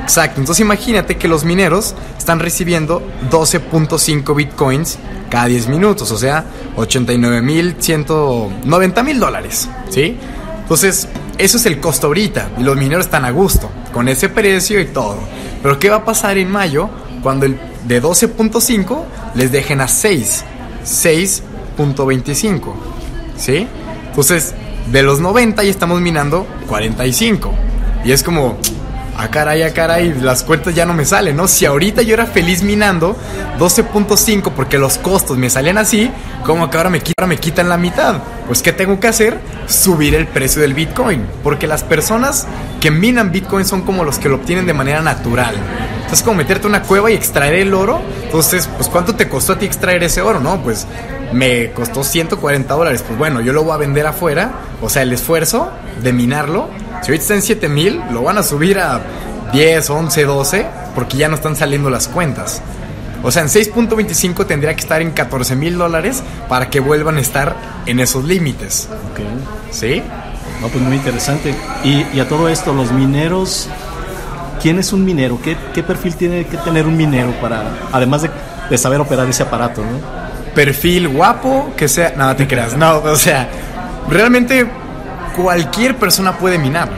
Exacto. 0.09 0.41
Entonces 0.41 0.63
imagínate 0.63 1.19
que 1.19 1.29
los 1.29 1.45
mineros 1.45 1.95
están 2.17 2.41
recibiendo 2.41 3.03
12.5 3.31 4.35
bitcoins 4.35 4.99
cada 5.29 5.45
10 5.45 5.69
minutos, 5.69 6.11
o 6.11 6.17
sea, 6.17 6.47
89 6.77 7.43
mil 7.43 7.77
190 7.79 9.03
mil 9.03 9.21
dólares, 9.21 9.69
¿sí? 9.91 10.17
Entonces, 10.63 11.09
eso 11.37 11.59
es 11.59 11.67
el 11.67 11.79
costo 11.79 12.07
ahorita 12.07 12.53
y 12.59 12.63
los 12.63 12.75
mineros 12.79 13.05
están 13.05 13.27
a 13.27 13.31
gusto 13.31 13.71
con 13.93 14.09
ese 14.09 14.31
precio 14.31 14.81
y 14.81 14.87
todo. 14.87 15.19
Pero 15.63 15.79
¿qué 15.79 15.91
va 15.91 15.97
a 15.97 16.05
pasar 16.07 16.39
en 16.39 16.51
mayo 16.51 16.89
cuando 17.23 17.45
el 17.45 17.61
de 17.87 18.03
12.5 18.03 19.03
les 19.35 19.53
dejen 19.53 19.83
a 19.83 19.89
6? 19.89 20.43
6.25, 20.87 22.73
¿sí? 23.37 23.67
Entonces, 24.09 24.55
de 24.91 25.03
los 25.03 25.21
90 25.21 25.65
ya 25.65 25.71
estamos 25.71 26.01
minando 26.01 26.47
45. 26.67 27.53
Y 28.07 28.13
es 28.13 28.23
como, 28.23 28.57
ah, 29.19 29.29
caray, 29.29 29.62
ah, 29.62 29.75
caray, 29.75 30.15
las 30.20 30.44
cuentas 30.44 30.75
ya 30.75 30.87
no 30.87 30.94
me 30.94 31.05
salen, 31.05 31.37
¿no? 31.37 31.49
Si 31.49 31.67
ahorita 31.67 32.03
yo 32.03 32.15
era 32.15 32.26
feliz 32.26 32.62
minando 32.62 33.17
12.5 33.59 34.53
porque 34.53 34.79
los 34.79 34.97
costos 34.99 35.37
me 35.37 35.50
salían 35.50 35.76
así, 35.76 36.11
¿cómo 36.44 36.70
que 36.70 36.76
ahora 36.76 36.88
me, 36.88 37.00
quitan, 37.00 37.29
me 37.29 37.37
quitan 37.37 37.69
la 37.69 37.76
mitad? 37.76 38.23
Pues, 38.47 38.62
¿qué 38.62 38.73
tengo 38.73 38.99
que 39.00 39.09
hacer? 39.09 39.38
Subir 39.67 40.15
el 40.15 40.26
precio 40.26 40.62
del 40.62 40.73
Bitcoin. 40.73 41.26
Porque 41.43 41.67
las 41.67 41.82
personas 41.82 42.47
que 42.81 42.91
minan 42.91 43.32
Bitcoin 43.32 43.67
son 43.67 43.82
como 43.82 44.05
los 44.05 44.19
que 44.19 44.29
lo 44.29 44.37
obtienen 44.37 44.67
de 44.67 44.73
manera 44.73 45.03
natural. 45.03 45.55
Es 46.11 46.23
como 46.23 46.37
meterte 46.37 46.67
a 46.67 46.71
una 46.71 46.82
cueva 46.82 47.11
y 47.11 47.14
extraer 47.14 47.55
el 47.55 47.75
oro. 47.75 48.00
Entonces, 48.25 48.69
pues, 48.76 48.88
¿cuánto 48.88 49.17
te 49.17 49.29
costó 49.29 49.55
a 49.55 49.59
ti 49.59 49.67
extraer 49.67 50.03
ese 50.05 50.23
oro, 50.23 50.41
no? 50.41 50.62
Pues, 50.62 50.87
me 51.32 51.73
costó 51.73 52.05
140 52.05 52.73
dólares. 52.73 53.05
Pues 53.06 53.19
bueno, 53.19 53.41
yo 53.41 53.53
lo 53.53 53.64
voy 53.64 53.75
a 53.75 53.76
vender 53.76 54.06
afuera. 54.06 54.53
O 54.81 54.88
sea, 54.88 55.03
el 55.03 55.12
esfuerzo 55.12 55.71
de 56.03 56.12
minarlo 56.12 56.69
si 57.03 57.11
ahorita 57.11 57.23
está 57.23 57.35
en 57.35 57.43
7 57.43 57.69
mil, 57.69 58.00
lo 58.11 58.23
van 58.23 58.39
a 58.39 58.43
subir 58.43 58.79
a 58.79 59.00
10, 59.53 59.91
11, 59.91 60.25
12, 60.25 60.67
porque 60.95 61.17
ya 61.17 61.29
no 61.29 61.37
están 61.37 61.56
saliendo 61.56 61.91
las 61.91 62.09
cuentas. 62.09 62.62
O 63.23 63.31
sea, 63.31 63.43
en 63.43 63.49
6.25 63.49 64.47
tendría 64.47 64.75
que 64.75 64.81
estar 64.81 65.03
en 65.03 65.11
14 65.11 65.56
mil 65.56 65.77
dólares 65.77 66.23
para 66.49 66.71
que 66.71 66.81
vuelvan 66.81 67.17
a 67.17 67.21
estar 67.21 67.56
en 67.87 67.99
esos 68.00 68.25
límites. 68.25 68.89
Ok. 69.11 69.21
¿Sí? 69.73 70.02
No, 70.61 70.69
pues 70.69 70.83
muy 70.83 70.97
interesante. 70.97 71.55
Y, 71.83 72.07
y, 72.14 72.21
a 72.21 72.28
todo 72.28 72.49
esto, 72.49 72.73
los 72.73 72.93
mineros, 72.93 73.69
¿quién 74.62 74.78
es 74.78 74.93
un 74.93 75.05
minero? 75.05 75.40
¿Qué, 75.43 75.57
¿Qué, 75.75 75.83
perfil 75.83 76.14
tiene 76.17 76.47
que 76.47 76.57
tener 76.59 76.87
un 76.87 76.97
minero 76.97 77.33
para, 77.40 77.64
además 77.93 78.23
de, 78.23 78.31
de 78.71 78.78
saber 78.78 79.00
operar 79.00 79.28
ese 79.28 79.43
aparato, 79.43 79.83
¿no? 79.83 80.55
Perfil 80.55 81.09
guapo, 81.09 81.73
que 81.76 81.88
sea... 81.88 82.14
Nada, 82.17 82.37
te 82.37 82.47
creas. 82.47 82.76
No, 82.76 82.99
o 82.99 83.17
sea, 83.17 83.49
realmente 84.09 84.67
cualquier 85.38 85.97
persona 85.97 86.37
puede 86.37 86.59
minar. 86.59 86.90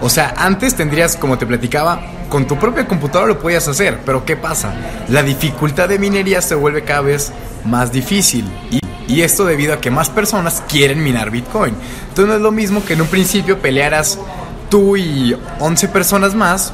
O 0.00 0.08
sea, 0.08 0.32
antes 0.36 0.74
tendrías, 0.74 1.16
como 1.16 1.36
te 1.36 1.46
platicaba, 1.46 2.00
con 2.28 2.46
tu 2.46 2.56
propia 2.56 2.86
computadora 2.86 3.28
lo 3.28 3.40
podías 3.40 3.66
hacer, 3.66 4.00
pero 4.06 4.24
¿qué 4.24 4.36
pasa? 4.36 4.72
La 5.08 5.22
dificultad 5.22 5.88
de 5.88 5.98
minería 5.98 6.40
se 6.40 6.54
vuelve 6.54 6.84
cada 6.84 7.00
vez 7.00 7.32
más 7.64 7.90
difícil. 7.90 8.48
Y, 8.70 8.80
y, 9.08 9.22
esto 9.22 9.44
debido 9.44 9.74
a 9.74 9.80
que 9.80 9.90
más 9.90 10.10
personas 10.10 10.62
quieren 10.68 11.02
minar 11.02 11.30
Bitcoin. 11.30 11.74
Entonces 12.08 12.26
no 12.26 12.34
es 12.34 12.40
lo 12.40 12.52
mismo 12.52 12.84
que 12.84 12.92
en 12.92 13.00
un 13.00 13.08
principio 13.08 13.58
pelearas 13.58 14.18
tú 14.70 14.96
y 14.96 15.36
11 15.58 15.88
personas 15.88 16.34
más 16.34 16.72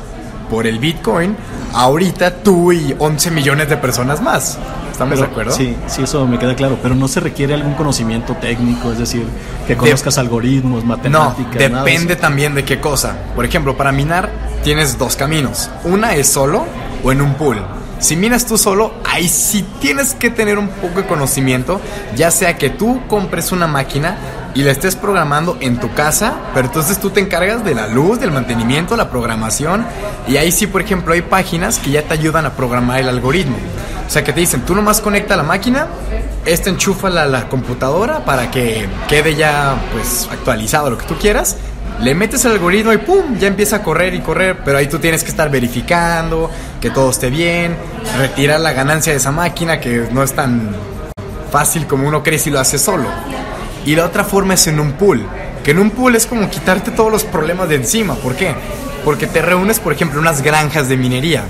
por 0.51 0.67
el 0.67 0.79
Bitcoin, 0.79 1.37
ahorita 1.73 2.43
tú 2.43 2.73
y 2.73 2.95
11 2.99 3.31
millones 3.31 3.69
de 3.71 3.77
personas 3.79 4.21
más. 4.21 4.59
¿Estamos 4.95 5.15
pero, 5.15 5.27
de 5.27 5.33
acuerdo? 5.33 5.53
Sí, 5.53 5.77
sí, 5.89 6.03
eso 6.05 6.25
me 6.25 6.39
queda 6.39 6.55
claro. 6.55 6.79
Pero 6.81 6.95
no 6.95 7.09
se 7.09 7.19
requiere 7.19 7.53
algún 7.53 7.75
conocimiento 7.75 8.37
técnico, 8.41 8.93
es 8.93 8.99
decir, 8.99 9.27
que 9.67 9.77
conozcas 9.77 10.15
de 10.15 10.21
algoritmos, 10.21 10.85
matemáticas. 10.85 11.71
No, 11.71 11.79
depende 11.85 12.15
también 12.15 12.55
de 12.55 12.65
qué 12.65 12.79
cosa. 12.79 13.17
Por 13.35 13.45
ejemplo, 13.45 13.77
para 13.77 13.91
minar 13.91 14.31
tienes 14.63 14.97
dos 14.97 15.17
caminos. 15.17 15.69
Una 15.83 16.15
es 16.15 16.29
solo 16.29 16.65
o 17.03 17.11
en 17.11 17.23
un 17.23 17.35
pool. 17.35 17.61
Si 17.99 18.15
minas 18.15 18.47
tú 18.47 18.57
solo, 18.57 18.95
ahí 19.05 19.29
sí 19.29 19.67
tienes 19.81 20.15
que 20.15 20.31
tener 20.31 20.59
un 20.59 20.69
poco 20.69 21.01
de 21.01 21.07
conocimiento, 21.07 21.81
ya 22.15 22.31
sea 22.31 22.57
que 22.57 22.71
tú 22.71 23.01
compres 23.09 23.51
una 23.51 23.67
máquina 23.67 24.17
y 24.55 24.63
la 24.63 24.71
estés 24.71 24.95
programando 24.95 25.57
en 25.61 25.81
tu 25.81 25.93
casa, 25.95 26.35
pero 26.55 26.67
entonces 26.67 27.01
tú 27.01 27.11
te 27.11 27.19
encargas 27.19 27.65
de 27.65 27.75
la 27.75 27.89
luz, 27.89 28.21
del 28.21 28.31
mantenimiento, 28.31 28.97
la 28.97 29.11
programación, 29.11 29.85
y 30.29 30.37
ahí 30.37 30.53
sí, 30.53 30.67
por 30.69 30.83
ejemplo, 30.83 31.15
hay 31.15 31.23
páginas 31.23 31.79
que 31.79 31.91
ya 31.91 32.03
te 32.03 32.15
ayudan 32.15 32.47
a 32.47 32.53
programar 32.53 33.01
el 33.01 33.09
algoritmo. 33.09 33.57
O 34.07 34.11
sea, 34.11 34.23
que 34.23 34.33
te 34.33 34.41
dicen, 34.41 34.63
tú 34.63 34.75
nomás 34.75 35.01
conecta 35.01 35.37
la 35.37 35.43
máquina, 35.43 35.89
esta 36.45 36.71
enchufa 36.71 37.09
a 37.09 37.27
la 37.27 37.49
computadora 37.49 38.25
para 38.25 38.51
que 38.51 38.87
quede 39.09 39.35
ya 39.35 39.77
pues 39.93 40.29
actualizado 40.31 40.91
lo 40.91 40.99
que 40.99 41.07
tú 41.07 41.17
quieras. 41.19 41.57
Le 42.01 42.15
metes 42.15 42.45
el 42.45 42.53
algoritmo 42.53 42.93
y 42.93 42.99
¡pum! 42.99 43.39
Ya 43.39 43.47
empieza 43.47 43.77
a 43.77 43.83
correr 43.83 44.15
y 44.15 44.21
correr, 44.21 44.59
pero 44.65 44.79
ahí 44.79 44.89
tú 44.89 44.99
tienes 44.99 45.23
que 45.23 45.31
estar 45.31 45.49
verificando 45.51 46.51
que 46.81 46.91
todo 46.91 47.11
esté 47.11 47.31
bien, 47.31 47.77
retirar 48.19 48.61
la 48.61 48.73
ganancia 48.73 49.13
de 49.13 49.19
esa 49.19 49.31
máquina 49.31 49.81
que 49.81 50.09
no 50.11 50.23
es 50.23 50.33
tan 50.33 50.75
fácil 51.51 51.87
como 51.87 52.09
uno 52.09 52.23
cree 52.23 52.39
si 52.39 52.51
lo 52.51 52.59
hace 52.59 52.79
solo. 52.79 53.09
Y 53.87 53.95
la 53.95 54.05
otra 54.05 54.25
forma 54.25 54.55
es 54.55 54.67
en 54.67 54.81
un 54.81 54.93
pool. 54.93 55.25
Que 55.63 55.71
en 55.71 55.79
un 55.79 55.91
pool 55.91 56.17
es 56.17 56.27
como 56.27 56.51
quitarte 56.51 56.91
todos 56.91 57.11
los 57.11 57.25
problemas 57.25 57.69
de 57.69 57.77
encima. 57.77 58.15
¿Por 58.17 58.35
qué? 58.35 58.55
Porque 59.05 59.27
te 59.27 59.41
reúnes, 59.41 59.79
por 59.79 59.93
ejemplo, 59.93 60.21
unas 60.21 60.43
granjas 60.43 60.89
de 60.89 60.97
minería. 60.97 61.45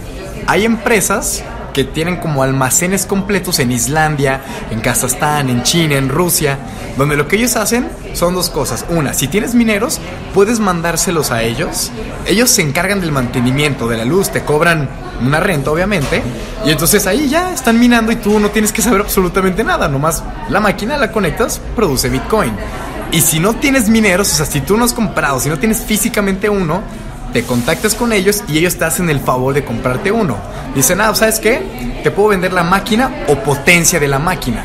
Hay 0.46 0.64
empresas 0.64 1.42
que 1.74 1.84
tienen 1.84 2.16
como 2.16 2.42
almacenes 2.42 3.04
completos 3.04 3.58
en 3.58 3.72
Islandia, 3.72 4.40
en 4.70 4.80
Kazajstán, 4.80 5.50
en 5.50 5.62
China, 5.64 5.96
en 5.96 6.08
Rusia, 6.08 6.56
donde 6.96 7.16
lo 7.16 7.28
que 7.28 7.36
ellos 7.36 7.56
hacen 7.56 7.90
son 8.14 8.34
dos 8.34 8.48
cosas. 8.48 8.86
Una, 8.88 9.12
si 9.12 9.28
tienes 9.28 9.54
mineros, 9.54 10.00
puedes 10.32 10.60
mandárselos 10.60 11.30
a 11.32 11.42
ellos. 11.42 11.90
Ellos 12.26 12.48
se 12.48 12.62
encargan 12.62 13.00
del 13.00 13.12
mantenimiento 13.12 13.88
de 13.88 13.98
la 13.98 14.04
luz, 14.06 14.30
te 14.30 14.44
cobran 14.44 14.88
una 15.20 15.40
renta, 15.40 15.70
obviamente. 15.70 16.22
Y 16.64 16.70
entonces 16.70 17.06
ahí 17.06 17.28
ya 17.28 17.52
están 17.52 17.78
minando 17.78 18.12
y 18.12 18.16
tú 18.16 18.38
no 18.38 18.50
tienes 18.50 18.72
que 18.72 18.80
saber 18.80 19.02
absolutamente 19.02 19.64
nada. 19.64 19.88
Nomás 19.88 20.22
la 20.48 20.60
máquina 20.60 20.96
la 20.96 21.10
conectas, 21.12 21.60
produce 21.74 22.08
Bitcoin. 22.08 22.52
Y 23.10 23.20
si 23.20 23.40
no 23.40 23.54
tienes 23.54 23.88
mineros, 23.88 24.32
o 24.32 24.36
sea, 24.36 24.46
si 24.46 24.60
tú 24.60 24.76
no 24.76 24.84
has 24.84 24.94
comprado, 24.94 25.40
si 25.40 25.48
no 25.48 25.58
tienes 25.58 25.80
físicamente 25.82 26.48
uno, 26.48 26.82
te 27.34 27.42
contactas 27.42 27.96
con 27.96 28.12
ellos 28.12 28.44
y 28.46 28.58
ellos 28.58 28.76
te 28.76 28.84
hacen 28.84 29.10
el 29.10 29.18
favor 29.18 29.54
de 29.54 29.64
comprarte 29.64 30.12
uno. 30.12 30.38
Dicen, 30.72 31.00
ah, 31.00 31.12
¿sabes 31.16 31.40
qué? 31.40 32.00
Te 32.04 32.12
puedo 32.12 32.28
vender 32.28 32.52
la 32.52 32.62
máquina 32.62 33.24
o 33.26 33.34
potencia 33.34 33.98
de 33.98 34.06
la 34.06 34.20
máquina. 34.20 34.64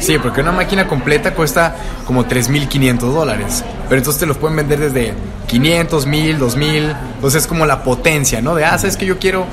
Sí, 0.00 0.18
porque 0.18 0.42
una 0.42 0.52
máquina 0.52 0.86
completa 0.86 1.32
cuesta 1.32 1.74
como 2.06 2.26
3.500 2.26 2.98
dólares. 2.98 3.64
Pero 3.88 3.98
entonces 3.98 4.20
te 4.20 4.26
los 4.26 4.36
pueden 4.36 4.56
vender 4.56 4.80
desde 4.80 5.14
500, 5.46 6.04
1000, 6.04 6.38
2000. 6.38 6.96
Entonces 7.14 7.42
es 7.42 7.48
como 7.48 7.64
la 7.64 7.82
potencia, 7.82 8.42
¿no? 8.42 8.54
De, 8.54 8.66
ah, 8.66 8.76
¿sabes 8.76 8.98
que 8.98 9.06
Yo 9.06 9.18
quiero 9.18 9.46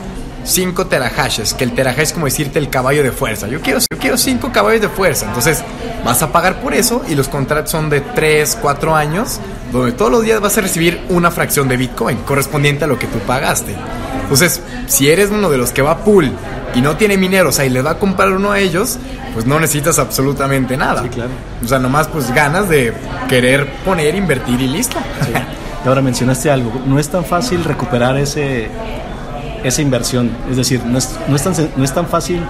5 0.43 0.87
terahashes, 0.87 1.53
que 1.53 1.63
el 1.63 1.73
terahash 1.73 2.01
es 2.01 2.13
como 2.13 2.25
decirte 2.25 2.59
el 2.59 2.69
caballo 2.69 3.01
de 3.01 3.13
fuerza. 3.13 3.47
Yo 3.47 3.61
quiero, 3.61 3.79
yo 3.79 3.97
quiero 3.97 4.17
5 4.17 4.51
caballos 4.51 4.81
de 4.81 4.89
fuerza. 4.89 5.25
Entonces 5.27 5.63
vas 6.03 6.21
a 6.23 6.31
pagar 6.31 6.61
por 6.61 6.73
eso 6.73 7.03
y 7.07 7.15
los 7.15 7.27
contratos 7.27 7.71
son 7.71 7.89
de 7.89 8.01
3, 8.01 8.57
4 8.61 8.95
años, 8.95 9.39
donde 9.71 9.91
todos 9.91 10.11
los 10.11 10.23
días 10.23 10.41
vas 10.41 10.57
a 10.57 10.61
recibir 10.61 11.01
una 11.09 11.31
fracción 11.31 11.67
de 11.67 11.77
Bitcoin 11.77 12.17
correspondiente 12.19 12.85
a 12.85 12.87
lo 12.87 12.97
que 12.97 13.07
tú 13.07 13.19
pagaste. 13.19 13.75
Entonces, 14.23 14.61
si 14.87 15.09
eres 15.09 15.29
uno 15.29 15.49
de 15.49 15.57
los 15.57 15.71
que 15.71 15.81
va 15.81 15.91
a 15.91 15.97
pool 15.99 16.31
y 16.73 16.81
no 16.81 16.95
tiene 16.95 17.17
mineros 17.17 17.59
ahí 17.59 17.69
le 17.69 17.81
va 17.81 17.91
a 17.91 17.99
comprar 17.99 18.31
uno 18.31 18.51
a 18.51 18.59
ellos, 18.59 18.97
pues 19.33 19.45
no 19.45 19.59
necesitas 19.59 19.99
absolutamente 19.99 20.77
nada. 20.77 21.03
Sí, 21.03 21.09
claro. 21.09 21.31
O 21.63 21.67
sea, 21.67 21.79
nomás 21.79 22.07
pues 22.07 22.33
ganas 22.33 22.69
de 22.69 22.93
querer 23.27 23.71
poner, 23.83 24.15
invertir 24.15 24.59
y 24.61 24.67
listo. 24.67 24.97
Y 25.83 25.87
ahora 25.87 26.01
mencionaste 26.01 26.49
algo, 26.49 26.71
no 26.85 26.99
es 26.99 27.09
tan 27.09 27.25
fácil 27.25 27.63
recuperar 27.63 28.17
ese 28.17 28.69
esa 29.63 29.81
inversión, 29.81 30.31
es 30.49 30.57
decir, 30.57 30.83
no 30.83 30.97
es, 30.97 31.15
no 31.27 31.35
es, 31.35 31.43
tan, 31.43 31.53
no 31.75 31.83
es 31.83 31.93
tan 31.93 32.07
fácil 32.07 32.41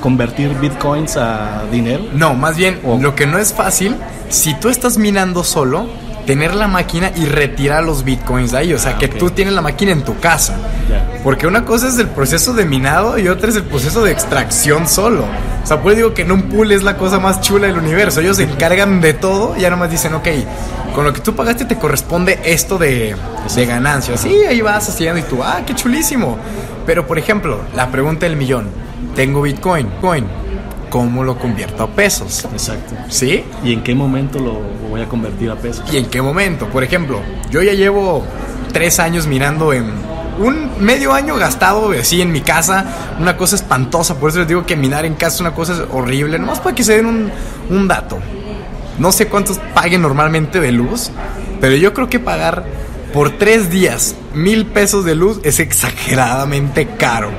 convertir 0.00 0.50
bitcoins 0.60 1.16
a 1.16 1.64
dinero. 1.70 2.04
No, 2.14 2.34
más 2.34 2.56
bien, 2.56 2.80
lo 3.00 3.14
que 3.14 3.26
no 3.26 3.38
es 3.38 3.52
fácil, 3.52 3.96
si 4.28 4.54
tú 4.54 4.68
estás 4.68 4.98
minando 4.98 5.44
solo, 5.44 5.86
tener 6.26 6.54
la 6.54 6.68
máquina 6.68 7.10
y 7.16 7.24
retirar 7.24 7.82
los 7.82 8.04
bitcoins 8.04 8.52
de 8.52 8.58
ahí. 8.58 8.72
O 8.72 8.78
sea, 8.78 8.92
Ah, 8.92 8.98
que 8.98 9.08
tú 9.08 9.30
tienes 9.30 9.54
la 9.54 9.62
máquina 9.62 9.92
en 9.92 10.02
tu 10.04 10.18
casa. 10.18 10.54
Porque 11.24 11.46
una 11.46 11.64
cosa 11.64 11.88
es 11.88 11.98
el 11.98 12.08
proceso 12.08 12.52
de 12.54 12.64
minado 12.64 13.18
y 13.18 13.28
otra 13.28 13.48
es 13.50 13.56
el 13.56 13.64
proceso 13.64 14.02
de 14.02 14.12
extracción 14.12 14.88
solo. 14.88 15.24
O 15.62 15.66
sea, 15.66 15.80
pues 15.82 15.96
digo 15.96 16.14
que 16.14 16.22
en 16.22 16.32
un 16.32 16.42
pool 16.42 16.72
es 16.72 16.82
la 16.82 16.96
cosa 16.96 17.18
más 17.18 17.40
chula 17.40 17.66
del 17.66 17.76
universo. 17.78 18.20
Ellos 18.20 18.36
se 18.38 18.44
encargan 18.44 19.00
de 19.00 19.12
todo 19.12 19.54
y 19.56 19.60
ya 19.62 19.70
nomás 19.70 19.90
dicen, 19.90 20.14
ok, 20.14 20.28
con 20.94 21.04
lo 21.04 21.12
que 21.12 21.20
tú 21.20 21.34
pagaste 21.34 21.64
te 21.66 21.76
corresponde 21.76 22.38
esto 22.44 22.78
de, 22.78 23.14
de 23.54 23.66
ganancia. 23.66 24.16
Sí, 24.16 24.34
ahí 24.48 24.60
vas 24.62 24.88
haciendo 24.88 25.18
y 25.18 25.22
tú, 25.22 25.42
ah, 25.42 25.60
qué 25.66 25.74
chulísimo. 25.74 26.38
Pero, 26.86 27.06
por 27.06 27.18
ejemplo, 27.18 27.60
la 27.76 27.90
pregunta 27.90 28.26
del 28.26 28.36
millón. 28.36 28.68
Tengo 29.14 29.42
Bitcoin, 29.42 29.88
coin. 30.00 30.24
¿Cómo 30.90 31.22
lo 31.22 31.38
convierto 31.38 31.84
a 31.84 31.86
pesos? 31.88 32.44
Exacto. 32.52 32.96
¿Sí? 33.08 33.44
¿Y 33.62 33.72
en 33.72 33.82
qué 33.82 33.94
momento 33.94 34.40
lo 34.40 34.60
voy 34.88 35.00
a 35.00 35.08
convertir 35.08 35.48
a 35.50 35.54
pesos? 35.54 35.84
¿Y 35.92 35.98
en 35.98 36.06
qué 36.06 36.20
momento? 36.20 36.66
Por 36.66 36.82
ejemplo, 36.82 37.20
yo 37.48 37.62
ya 37.62 37.74
llevo 37.74 38.24
tres 38.72 38.98
años 38.98 39.28
mirando 39.28 39.72
en 39.72 39.84
un 40.40 40.70
medio 40.80 41.12
año 41.12 41.36
gastado 41.36 41.92
así 41.92 42.20
en 42.20 42.32
mi 42.32 42.40
casa, 42.40 43.14
una 43.20 43.36
cosa 43.36 43.56
espantosa, 43.56 44.18
por 44.18 44.30
eso 44.30 44.40
les 44.40 44.48
digo 44.48 44.66
que 44.66 44.74
minar 44.74 45.04
en 45.04 45.14
casa 45.14 45.36
es 45.36 45.40
una 45.42 45.54
cosa 45.54 45.84
horrible, 45.92 46.38
nomás 46.38 46.60
para 46.60 46.74
que 46.74 46.82
se 46.82 46.96
den 46.96 47.06
un, 47.06 47.30
un 47.68 47.86
dato. 47.86 48.18
No 48.98 49.12
sé 49.12 49.28
cuántos 49.28 49.58
paguen 49.74 50.02
normalmente 50.02 50.60
de 50.60 50.72
luz, 50.72 51.10
pero 51.60 51.76
yo 51.76 51.94
creo 51.94 52.08
que 52.08 52.18
pagar 52.18 52.64
por 53.12 53.38
tres 53.38 53.70
días 53.70 54.14
mil 54.34 54.66
pesos 54.66 55.04
de 55.04 55.14
luz 55.14 55.40
es 55.42 55.60
exageradamente 55.60 56.86
caro. 56.98 57.30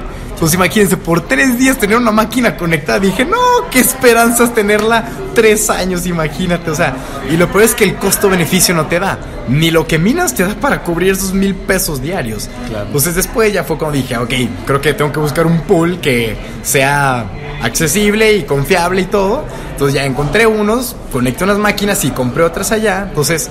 Entonces 0.42 0.56
imagínense, 0.56 0.98
por 0.98 1.22
tres 1.22 1.60
días 1.60 1.78
tener 1.78 1.98
una 1.98 2.10
máquina 2.10 2.58
conectada, 2.58 3.00
dije, 3.00 3.26
no, 3.26 3.38
qué 3.70 3.80
esperanzas 3.80 4.56
tenerla 4.56 5.08
tres 5.36 5.70
años, 5.70 6.08
imagínate. 6.08 6.72
O 6.72 6.74
sea, 6.74 6.96
y 7.30 7.38
lo 7.38 7.48
peor 7.52 7.66
es 7.66 7.76
que 7.76 7.84
el 7.84 7.96
costo-beneficio 7.98 8.74
no 8.74 8.88
te 8.88 9.00
da. 9.00 9.20
Ni 9.50 9.70
lo 9.70 9.86
que 9.86 10.00
minas 10.00 10.34
te 10.34 10.42
da 10.42 10.56
para 10.56 10.82
cubrir 10.82 11.12
esos 11.12 11.32
mil 11.32 11.54
pesos 11.54 12.02
diarios. 12.02 12.50
Claro. 12.68 12.88
Entonces 12.88 13.14
después 13.14 13.54
ya 13.54 13.64
fue 13.64 13.78
cuando 13.78 13.98
dije, 13.98 14.18
ok, 14.18 14.34
creo 14.66 14.82
que 14.82 14.96
tengo 14.96 15.12
que 15.12 15.20
buscar 15.20 15.46
un 15.46 15.62
pool 15.62 16.00
que 16.00 16.36
sea 16.64 17.24
accesible 17.62 18.34
y 18.34 18.42
confiable 18.42 19.02
y 19.02 19.06
todo. 19.06 19.46
Entonces 19.74 19.94
ya 19.94 20.06
encontré 20.06 20.48
unos, 20.48 20.96
conecté 21.12 21.44
unas 21.44 21.60
máquinas 21.60 22.04
y 22.04 22.10
compré 22.10 22.42
otras 22.42 22.72
allá. 22.72 23.06
Entonces, 23.10 23.48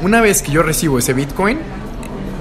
una 0.00 0.22
vez 0.22 0.40
que 0.40 0.50
yo 0.50 0.62
recibo 0.62 0.98
ese 0.98 1.12
Bitcoin, 1.12 1.58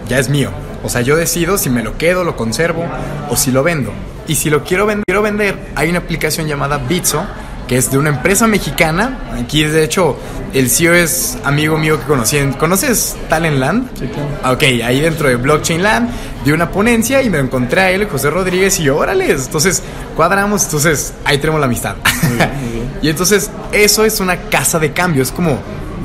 ya 0.08 0.17
es 0.17 0.29
mío. 0.29 0.51
O 0.85 0.89
sea, 0.89 1.01
yo 1.01 1.15
decido 1.15 1.57
si 1.57 1.69
me 1.69 1.83
lo 1.83 1.97
quedo, 1.97 2.23
lo 2.23 2.35
conservo 2.35 2.85
o 3.29 3.35
si 3.35 3.51
lo 3.51 3.63
vendo. 3.63 3.91
Y 4.27 4.35
si 4.35 4.49
lo 4.49 4.63
quiero 4.63 4.85
vender, 4.85 5.03
quiero 5.05 5.21
vender 5.21 5.57
hay 5.75 5.89
una 5.89 5.99
aplicación 5.99 6.47
llamada 6.47 6.77
Bitso, 6.77 7.25
que 7.67 7.77
es 7.77 7.91
de 7.91 7.97
una 7.97 8.09
empresa 8.09 8.45
mexicana. 8.47 9.19
Aquí, 9.43 9.63
de 9.63 9.83
hecho, 9.83 10.17
el 10.53 10.69
CEO 10.69 10.93
es 10.93 11.37
amigo 11.43 11.77
mío 11.77 11.99
que 11.99 12.05
conocí. 12.05 12.37
en- 12.37 12.53
¿Conoces 12.53 13.15
Talent 13.29 13.57
Land? 13.57 13.89
Sí, 13.99 14.07
claro. 14.07 14.29
Ah, 14.43 14.51
Ok, 14.51 14.63
ahí 14.85 15.01
dentro 15.01 15.27
de 15.27 15.35
Blockchain 15.37 15.81
Land 15.81 16.09
di 16.45 16.51
una 16.51 16.69
ponencia 16.69 17.21
y 17.23 17.29
me 17.31 17.39
encontré 17.39 17.81
a 17.81 17.89
él, 17.91 18.07
José 18.07 18.29
Rodríguez, 18.29 18.79
y 18.79 18.83
yo, 18.83 18.97
órale, 18.97 19.31
entonces 19.31 19.81
cuadramos, 20.15 20.63
entonces 20.65 21.13
ahí 21.25 21.39
tenemos 21.39 21.59
la 21.59 21.65
amistad. 21.65 21.95
Muy 22.23 22.37
bien, 22.37 22.49
muy 22.61 22.69
bien. 22.71 22.91
y 23.01 23.09
entonces 23.09 23.49
eso 23.71 24.05
es 24.05 24.19
una 24.19 24.37
casa 24.37 24.77
de 24.79 24.93
cambio, 24.93 25.23
es 25.23 25.31
como 25.31 25.57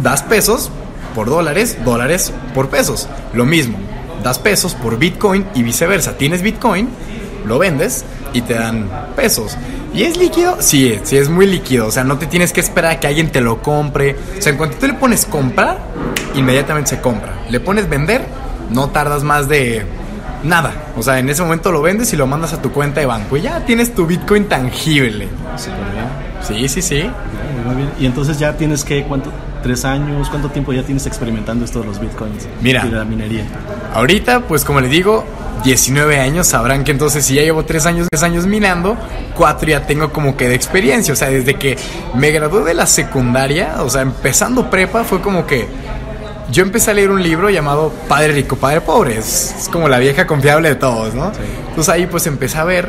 das 0.03 0.23
pesos 0.23 0.71
por 1.15 1.29
dólares, 1.29 1.77
dólares 1.85 2.33
por 2.55 2.69
pesos, 2.71 3.07
lo 3.35 3.45
mismo, 3.45 3.77
das 4.23 4.39
pesos 4.39 4.75
por 4.75 4.99
Bitcoin 4.99 5.47
y 5.55 5.63
viceversa, 5.63 6.17
tienes 6.17 6.43
Bitcoin, 6.43 6.89
lo 7.47 7.59
vendes 7.59 8.05
y 8.33 8.43
te 8.43 8.55
dan 8.55 8.89
pesos. 9.17 9.57
¿Y 9.93 10.05
es 10.05 10.17
líquido? 10.17 10.57
Sí, 10.61 10.99
sí, 11.03 11.17
es 11.17 11.29
muy 11.29 11.47
líquido. 11.47 11.87
O 11.87 11.91
sea, 11.91 12.05
no 12.05 12.19
te 12.19 12.27
tienes 12.27 12.53
que 12.53 12.61
esperar 12.61 12.93
a 12.93 13.01
que 13.01 13.09
alguien 13.09 13.33
te 13.33 13.41
lo 13.41 13.61
compre. 13.61 14.17
O 14.39 14.43
sea, 14.43 14.53
en 14.53 14.59
cuanto 14.59 14.77
tú 14.77 14.87
le 14.87 14.95
pones 14.95 15.27
comprar, 15.27 15.79
inmediatamente 16.35 16.91
se 16.91 17.01
compra. 17.01 17.35
Le 17.51 17.59
pones 17.59 17.89
vender, 17.89 18.25
no 18.71 18.91
tardas 18.91 19.25
más 19.25 19.49
de 19.49 19.85
nada. 20.45 20.73
O 20.97 21.03
sea, 21.03 21.19
en 21.19 21.29
ese 21.29 21.43
momento 21.43 21.73
lo 21.73 21.83
vendes 21.83 22.13
y 22.13 22.17
lo 22.17 22.27
mandas 22.27 22.53
a 22.53 22.63
tu 22.63 22.71
cuenta 22.71 23.01
de 23.01 23.07
banco. 23.07 23.37
Y 23.37 23.43
ya 23.43 23.65
tienes 23.65 23.95
tu 23.95 24.07
Bitcoin 24.07 24.49
tangible. 24.49 25.29
Sí, 26.47 26.69
sí, 26.69 26.83
sí. 26.83 26.95
Bien. 26.97 27.91
Y 27.99 28.07
entonces 28.07 28.39
ya 28.39 28.57
tienes 28.57 28.85
que, 28.85 29.03
¿cuánto? 29.05 29.31
¿Tres 29.63 29.85
años? 29.85 30.29
¿Cuánto 30.31 30.49
tiempo 30.49 30.73
ya 30.73 30.83
tienes 30.83 31.07
experimentando 31.07 31.65
esto 31.65 31.81
de 31.81 31.87
los 31.87 32.01
bitcoins? 32.01 32.49
Mira. 32.63 32.85
Y 32.87 32.91
de 32.91 32.97
la 32.97 33.05
minería. 33.05 33.45
Ahorita, 33.95 34.41
pues 34.41 34.65
como 34.65 34.81
les 34.81 34.91
digo, 34.91 35.25
19 35.65 36.19
años, 36.19 36.47
sabrán 36.47 36.85
que 36.85 36.93
entonces 36.93 37.25
si 37.25 37.35
ya 37.35 37.43
llevo 37.43 37.65
3 37.65 37.87
años, 37.87 38.09
3 38.11 38.23
años 38.23 38.47
minando, 38.47 38.97
4 39.37 39.69
ya 39.69 39.87
tengo 39.87 40.13
como 40.13 40.37
que 40.37 40.49
de 40.49 40.55
experiencia. 40.55 41.13
O 41.13 41.17
sea, 41.17 41.29
desde 41.29 41.55
que 41.55 41.77
me 42.15 42.31
gradué 42.31 42.65
de 42.65 42.75
la 42.75 42.87
secundaria, 42.87 43.77
o 43.83 43.91
sea, 43.91 44.03
empezando 44.03 44.71
prepa, 44.71 45.05
fue 45.05 45.21
como 45.21 45.47
que 45.47 45.69
yo 46.51 46.63
empecé 46.63 46.91
a 46.91 46.95
leer 46.95 47.11
un 47.11 47.23
libro 47.23 47.51
llamado 47.51 47.93
Padre 48.09 48.33
Rico, 48.33 48.57
Padre 48.57 48.81
Pobre. 48.81 49.19
Es, 49.19 49.55
es 49.61 49.69
como 49.69 49.89
la 49.89 49.99
vieja 49.99 50.27
confiable 50.27 50.71
de 50.71 50.75
todos, 50.77 51.15
¿no? 51.15 51.33
Sí. 51.35 51.41
Entonces 51.69 51.95
ahí 51.95 52.07
pues 52.07 52.27
empecé 52.27 52.59
a 52.59 52.65
ver 52.65 52.89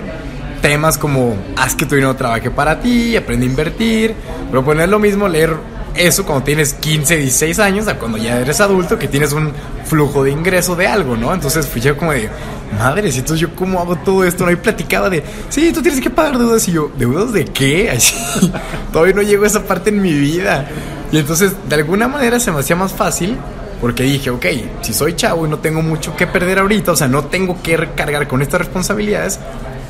temas 0.62 0.98
como 0.98 1.36
haz 1.58 1.76
que 1.76 1.86
tu 1.86 1.96
dinero 1.96 2.16
trabaje 2.16 2.50
para 2.52 2.80
ti, 2.80 3.18
aprende 3.18 3.46
a 3.46 3.50
invertir, 3.50 4.14
pero 4.50 4.64
pues 4.64 4.88
lo 4.88 5.00
mismo 5.00 5.28
leer 5.28 5.56
eso 5.96 6.26
cuando 6.26 6.46
tienes 6.46 6.74
15, 6.74 7.18
16 7.18 7.60
años 7.60 7.88
a 7.88 7.98
cuando 7.98 8.18
ya 8.18 8.40
eres 8.40 8.62
adulto 8.62 8.98
que 8.98 9.08
tienes 9.08 9.34
un 9.34 9.52
flujo 9.86 10.24
de 10.24 10.32
ingreso 10.32 10.76
de 10.76 10.88
algo, 10.88 11.18
¿no? 11.18 11.34
Entonces 11.34 11.68
fui 11.68 11.82
yo 11.82 11.98
como 11.98 12.14
de, 12.14 12.30
madre, 12.78 13.12
si 13.12 13.20
entonces 13.20 13.42
yo 13.42 13.56
cómo 13.56 13.80
hago 13.80 13.96
todo 13.98 14.24
esto, 14.24 14.46
¿no? 14.46 14.52
Y 14.52 14.56
platicaba 14.56 15.10
de, 15.10 15.24
sí, 15.50 15.72
tú 15.74 15.82
tienes 15.82 16.02
que 16.02 16.10
pagar 16.10 16.38
deudas 16.38 16.68
y 16.68 16.72
yo, 16.72 16.92
¿deudas 16.98 17.34
de 17.34 17.46
qué? 17.46 17.98
Todavía 18.94 19.14
no 19.14 19.22
llego 19.22 19.44
a 19.44 19.48
esa 19.48 19.64
parte 19.64 19.90
en 19.90 20.02
mi 20.02 20.14
vida. 20.14 20.68
Y 21.12 21.18
entonces 21.18 21.54
de 21.68 21.76
alguna 21.76 22.08
manera 22.08 22.40
se 22.40 22.52
me 22.52 22.60
hacía 22.60 22.76
más 22.76 22.94
fácil 22.94 23.38
porque 23.82 24.04
dije, 24.04 24.30
ok, 24.30 24.46
si 24.82 24.94
soy 24.94 25.16
chavo 25.16 25.46
y 25.46 25.50
no 25.50 25.60
tengo 25.60 25.82
mucho 25.82 26.16
que 26.16 26.28
perder 26.28 26.60
ahorita, 26.60 26.92
o 26.92 26.96
sea, 26.96 27.08
no 27.08 27.26
tengo 27.26 27.62
que 27.62 27.90
cargar 27.96 28.28
con 28.28 28.42
estas 28.42 28.62
responsabilidades, 28.62 29.40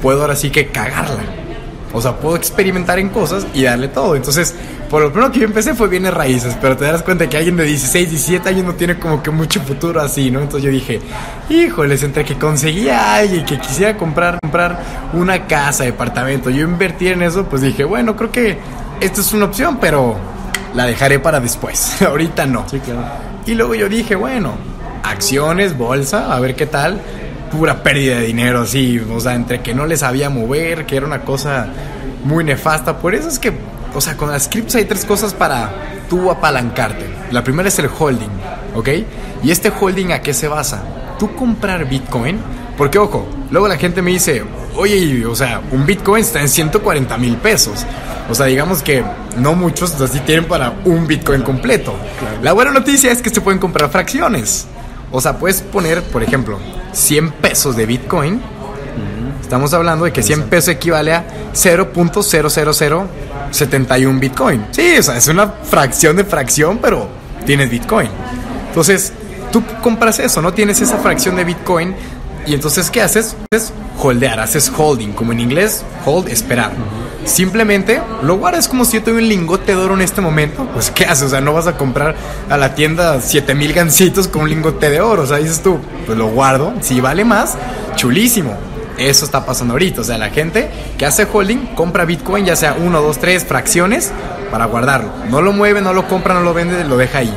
puedo 0.02 0.22
ahora 0.22 0.36
sí 0.36 0.50
que 0.50 0.68
cagarla. 0.68 1.24
O 1.94 2.02
sea, 2.02 2.18
puedo 2.18 2.36
experimentar 2.36 3.00
en 3.00 3.10
cosas 3.10 3.46
y 3.54 3.64
darle 3.64 3.90
todo. 3.90 4.16
Entonces, 4.16 4.56
por 4.90 5.02
lo 5.02 5.12
primero 5.12 5.32
que 5.32 5.40
yo 5.40 5.46
empecé 5.46 5.74
fue 5.74 5.88
bienes 5.88 6.14
raíces, 6.14 6.58
pero 6.62 6.76
te 6.76 6.86
das 6.86 7.02
cuenta 7.02 7.30
que 7.30 7.38
alguien 7.38 7.56
de 7.58 7.66
16, 7.66 8.10
17 8.10 8.50
años 8.50 8.66
no 8.66 8.76
tiene 8.76 9.00
como 9.00 9.24
que 9.24 9.32
mucho 9.32 9.62
futuro 9.62 10.02
así, 10.02 10.32
¿no? 10.32 10.42
Entonces 10.42 10.64
yo 10.64 10.72
dije, 10.72 11.00
híjoles, 11.50 12.04
entre 12.04 12.26
que 12.26 12.36
conseguía 12.36 13.00
a 13.00 13.16
alguien 13.18 13.46
que 13.46 13.60
quisiera 13.60 13.98
comprar, 13.98 14.40
comprar 14.42 14.80
una 15.14 15.48
casa, 15.48 15.84
departamento, 15.84 16.50
yo 16.50 16.64
invertir 16.64 17.14
en 17.14 17.24
eso, 17.24 17.46
pues 17.46 17.62
dije, 17.62 17.84
bueno, 17.84 18.16
creo 18.16 18.32
que 18.32 18.58
esto 19.00 19.22
es 19.22 19.34
una 19.34 19.46
opción, 19.46 19.78
pero 19.80 20.18
la 20.74 20.86
dejaré 20.86 21.20
para 21.20 21.40
después. 21.40 22.02
Ahorita 22.06 22.46
no. 22.46 22.66
Sí, 22.70 22.80
claro. 22.80 23.04
Y 23.46 23.56
luego 23.56 23.76
yo 23.76 23.90
dije, 23.90 24.16
bueno, 24.16 24.54
acciones, 25.04 25.78
bolsa, 25.78 26.34
a 26.34 26.40
ver 26.40 26.56
qué 26.56 26.66
tal. 26.66 27.02
Pura 27.52 27.84
pérdida 27.84 28.20
de 28.20 28.28
dinero, 28.28 28.62
así. 28.62 29.00
O 29.00 29.20
sea, 29.20 29.36
entre 29.36 29.62
que 29.62 29.74
no 29.74 29.86
les 29.86 30.00
sabía 30.00 30.30
mover, 30.30 30.86
que 30.86 30.96
era 30.98 31.06
una 31.06 31.22
cosa 31.22 31.68
muy 32.24 32.44
nefasta. 32.44 32.98
Por 32.98 33.14
eso 33.14 33.28
es 33.28 33.40
que, 33.40 33.54
o 33.94 34.02
sea, 34.02 34.16
con 34.18 34.32
las 34.32 34.48
criptos 34.48 34.76
hay 34.76 34.86
tres 34.86 35.06
cosas 35.06 35.34
para 35.34 35.72
tú 36.10 36.32
apalancarte. 36.32 37.06
La 37.32 37.44
primera 37.44 37.70
es 37.70 37.80
el 37.80 37.88
holding, 37.88 38.32
¿ok? 38.76 38.90
Y 39.44 39.52
este 39.52 39.72
holding 39.72 40.12
a 40.12 40.22
qué 40.22 40.34
se 40.34 40.48
basa? 40.48 40.84
Tú 41.20 41.36
comprar 41.36 41.88
Bitcoin, 41.88 42.40
porque 42.78 42.98
ojo, 42.98 43.28
luego 43.50 43.68
la 43.68 43.78
gente 43.78 44.02
me 44.02 44.12
dice, 44.12 44.44
oye, 44.76 45.26
o 45.26 45.36
sea, 45.36 45.62
un 45.72 45.86
Bitcoin 45.86 46.24
está 46.24 46.42
en 46.42 46.50
140 46.50 47.18
mil 47.18 47.38
pesos. 47.38 47.86
O 48.30 48.36
sea, 48.36 48.46
digamos 48.46 48.82
que 48.82 49.04
no 49.38 49.54
muchos 49.54 50.00
así 50.00 50.20
tienen 50.22 50.46
para 50.46 50.74
un 50.86 51.08
Bitcoin 51.08 51.42
completo. 51.42 51.94
La 52.42 52.54
buena 52.54 52.72
noticia 52.72 53.12
es 53.12 53.22
que 53.22 53.30
se 53.30 53.42
pueden 53.42 53.60
comprar 53.60 53.90
fracciones. 53.90 54.68
O 55.12 55.22
sea, 55.22 55.38
puedes 55.38 55.62
poner, 55.62 56.02
por 56.04 56.24
ejemplo, 56.24 56.58
100 56.94 57.32
pesos 57.34 57.76
de 57.76 57.86
Bitcoin. 57.86 58.42
Estamos 59.42 59.74
hablando 59.74 60.06
de 60.06 60.14
que 60.14 60.24
100 60.24 60.44
pesos 60.44 60.70
equivale 60.70 61.14
a 61.14 61.26
0.00071 61.54 64.20
Bitcoin. 64.20 64.66
Sí, 64.72 64.96
o 64.98 65.04
sea, 65.04 65.18
es 65.18 65.28
una 65.28 65.50
fracción 65.50 66.16
de 66.16 66.24
fracción, 66.24 66.80
pero 66.82 67.10
tienes 67.46 67.70
Bitcoin. 67.70 68.08
Entonces, 68.70 69.12
tú 69.52 69.62
compras 69.84 70.20
eso, 70.20 70.42
no 70.42 70.54
tienes 70.54 70.80
esa 70.80 70.96
fracción 70.98 71.36
de 71.36 71.44
Bitcoin. 71.44 71.94
Y 72.46 72.54
entonces, 72.54 72.90
¿qué 72.90 73.02
haces? 73.02 73.36
Es 73.52 73.74
holdear, 74.00 74.40
haces 74.40 74.72
holding, 74.76 75.12
como 75.12 75.34
en 75.34 75.42
inglés, 75.42 75.84
hold, 76.06 76.30
esperar. 76.30 76.72
Simplemente 77.26 78.02
lo 78.24 78.38
guardas 78.38 78.68
como 78.68 78.84
si 78.84 78.98
yo 78.98 79.04
tuviera 79.04 79.22
un 79.22 79.30
lingote 79.30 79.74
de 79.74 79.78
oro 79.78 79.94
en 79.94 80.02
este 80.02 80.22
momento. 80.22 80.68
Pues, 80.74 80.92
¿qué 80.92 81.06
haces? 81.06 81.24
O 81.24 81.30
sea, 81.30 81.42
no 81.42 81.54
vas 81.54 81.68
a 81.68 81.78
comprar 81.78 82.16
a 82.50 82.58
la 82.58 82.76
tienda 82.76 83.22
7000 83.22 83.74
gancitos 83.74 84.28
con 84.28 84.44
un 84.44 84.50
lingote 84.50 84.90
de 84.90 85.02
oro. 85.02 85.24
O 85.24 85.26
sea, 85.28 85.38
dices 85.38 85.62
tú, 85.62 85.80
pues 86.06 86.18
lo 86.18 86.28
guardo. 86.28 86.74
Si 86.82 87.00
vale 87.00 87.24
más, 87.24 87.58
chulísimo. 87.96 88.58
Eso 88.98 89.26
está 89.26 89.46
pasando 89.46 89.74
ahorita. 89.74 90.02
O 90.02 90.04
sea, 90.04 90.18
la 90.18 90.30
gente 90.30 90.70
que 90.98 91.06
hace 91.06 91.28
holding 91.32 91.74
compra 91.76 92.06
Bitcoin, 92.06 92.46
ya 92.46 92.56
sea 92.56 92.76
uno, 92.80 93.02
dos, 93.02 93.20
tres 93.20 93.46
fracciones, 93.46 94.12
para 94.52 94.66
guardarlo. 94.66 95.12
No 95.30 95.42
lo 95.42 95.54
mueve, 95.54 95.82
no 95.82 95.94
lo 95.94 96.08
compra, 96.08 96.34
no 96.34 96.42
lo 96.42 96.54
vende, 96.54 96.84
lo 96.84 96.98
deja 96.98 97.20
ahí. 97.20 97.34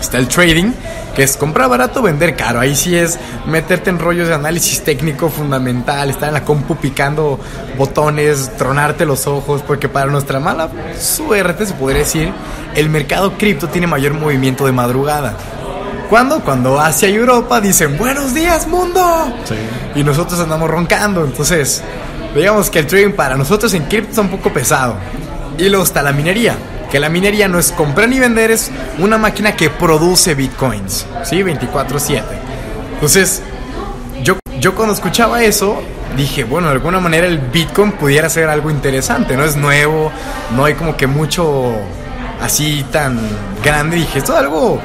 Está 0.00 0.18
el 0.18 0.28
trading, 0.28 0.72
que 1.14 1.22
es 1.24 1.36
comprar 1.36 1.68
barato, 1.68 2.00
vender 2.02 2.36
caro. 2.36 2.60
Ahí 2.60 2.76
sí 2.76 2.96
es 2.96 3.18
meterte 3.46 3.90
en 3.90 3.98
rollos 3.98 4.28
de 4.28 4.34
análisis 4.34 4.82
técnico 4.82 5.28
fundamental, 5.28 6.10
estar 6.10 6.28
en 6.28 6.34
la 6.34 6.44
compu 6.44 6.76
picando 6.76 7.40
botones, 7.76 8.56
tronarte 8.56 9.04
los 9.04 9.26
ojos, 9.26 9.62
porque 9.62 9.88
para 9.88 10.06
nuestra 10.06 10.38
mala 10.40 10.70
suerte, 10.98 11.66
se 11.66 11.74
podría 11.74 12.00
decir, 12.00 12.32
el 12.74 12.88
mercado 12.90 13.36
cripto 13.36 13.68
tiene 13.68 13.86
mayor 13.86 14.14
movimiento 14.14 14.66
de 14.66 14.72
madrugada. 14.72 15.36
¿Cuándo? 16.08 16.40
Cuando 16.40 16.80
Asia 16.80 17.08
y 17.08 17.14
Europa 17.16 17.60
dicen 17.60 17.98
buenos 17.98 18.32
días 18.32 18.66
mundo. 18.66 19.30
Sí. 19.44 19.56
Y 19.94 20.02
nosotros 20.04 20.40
andamos 20.40 20.70
roncando. 20.70 21.22
Entonces, 21.22 21.82
digamos 22.34 22.70
que 22.70 22.78
el 22.78 22.86
trading 22.86 23.12
para 23.12 23.36
nosotros 23.36 23.74
en 23.74 23.84
cripto 23.84 24.10
está 24.10 24.20
un 24.22 24.30
poco 24.30 24.50
pesado. 24.50 24.94
Y 25.58 25.68
luego 25.68 25.84
está 25.84 26.02
la 26.02 26.12
minería. 26.12 26.56
Que 26.90 26.98
la 26.98 27.08
minería 27.08 27.48
no 27.48 27.58
es 27.58 27.72
comprar 27.72 28.08
ni 28.08 28.18
vender, 28.18 28.50
es 28.50 28.70
una 28.98 29.18
máquina 29.18 29.54
que 29.54 29.70
produce 29.70 30.34
bitcoins. 30.34 31.06
¿Sí? 31.24 31.42
24-7. 31.42 32.22
Entonces, 32.94 33.42
yo, 34.22 34.38
yo 34.58 34.74
cuando 34.74 34.94
escuchaba 34.94 35.42
eso, 35.42 35.82
dije, 36.16 36.44
bueno, 36.44 36.68
de 36.68 36.74
alguna 36.74 37.00
manera 37.00 37.26
el 37.26 37.38
bitcoin 37.38 37.92
pudiera 37.92 38.28
ser 38.28 38.48
algo 38.48 38.70
interesante. 38.70 39.36
No 39.36 39.44
es 39.44 39.56
nuevo, 39.56 40.10
no 40.56 40.64
hay 40.64 40.74
como 40.74 40.96
que 40.96 41.06
mucho 41.06 41.72
así 42.40 42.84
tan 42.90 43.18
grande. 43.62 43.96
Dije, 43.96 44.18
esto 44.18 44.32
es 44.32 44.38
algo 44.38 44.80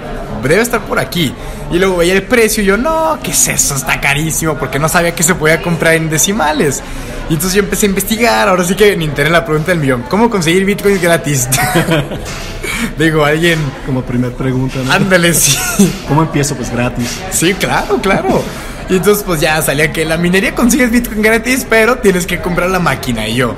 debe 0.50 0.64
estar 0.64 0.82
por 0.82 1.00
aquí. 1.00 1.34
Y 1.72 1.80
luego 1.80 1.98
veía 1.98 2.14
el 2.14 2.24
precio 2.24 2.64
y 2.64 2.66
yo, 2.66 2.78
no, 2.78 3.18
¿qué 3.24 3.32
es 3.32 3.48
eso? 3.48 3.76
Está 3.76 4.00
carísimo 4.00 4.56
porque 4.58 4.80
no 4.80 4.90
sabía 4.90 5.16
que 5.16 5.24
se 5.24 5.36
podía 5.36 5.62
comprar 5.62 5.96
en 5.96 6.10
decimales. 6.10 6.82
Y 7.30 7.34
entonces 7.34 7.56
yo 7.56 7.64
empecé 7.64 7.86
a 7.86 7.90
investigar, 7.90 8.48
ahora 8.48 8.64
sí 8.64 8.76
que 8.76 8.94
en 8.94 9.02
internet 9.02 9.32
la 9.32 9.46
pregunta 9.46 9.72
del 9.72 9.80
millón, 9.80 10.04
¿cómo 10.10 10.30
conseguir 10.30 10.66
bitcoins 10.66 11.02
gratis? 11.02 11.48
Digo, 12.98 13.26
alguien... 13.26 13.60
Como 13.86 14.04
primer 14.04 14.34
pregunta, 14.34 14.80
¿no? 14.84 14.92
Ándale, 14.92 15.34
sí. 15.34 15.58
¿Cómo 16.08 16.24
empiezo? 16.24 16.56
Pues 16.56 16.70
gratis. 16.72 17.20
Sí, 17.32 17.54
claro, 17.54 17.98
claro. 18.02 18.44
Y 18.90 18.98
entonces 18.98 19.24
pues 19.24 19.40
ya 19.40 19.62
salía 19.62 19.92
que 19.92 20.06
la 20.06 20.18
minería 20.18 20.54
consigues 20.54 20.92
bitcoin 20.92 21.22
gratis, 21.22 21.66
pero 21.70 21.98
tienes 21.98 22.28
que 22.28 22.42
comprar 22.42 22.70
la 22.70 22.80
máquina. 22.80 23.28
Y 23.28 23.36
yo, 23.36 23.56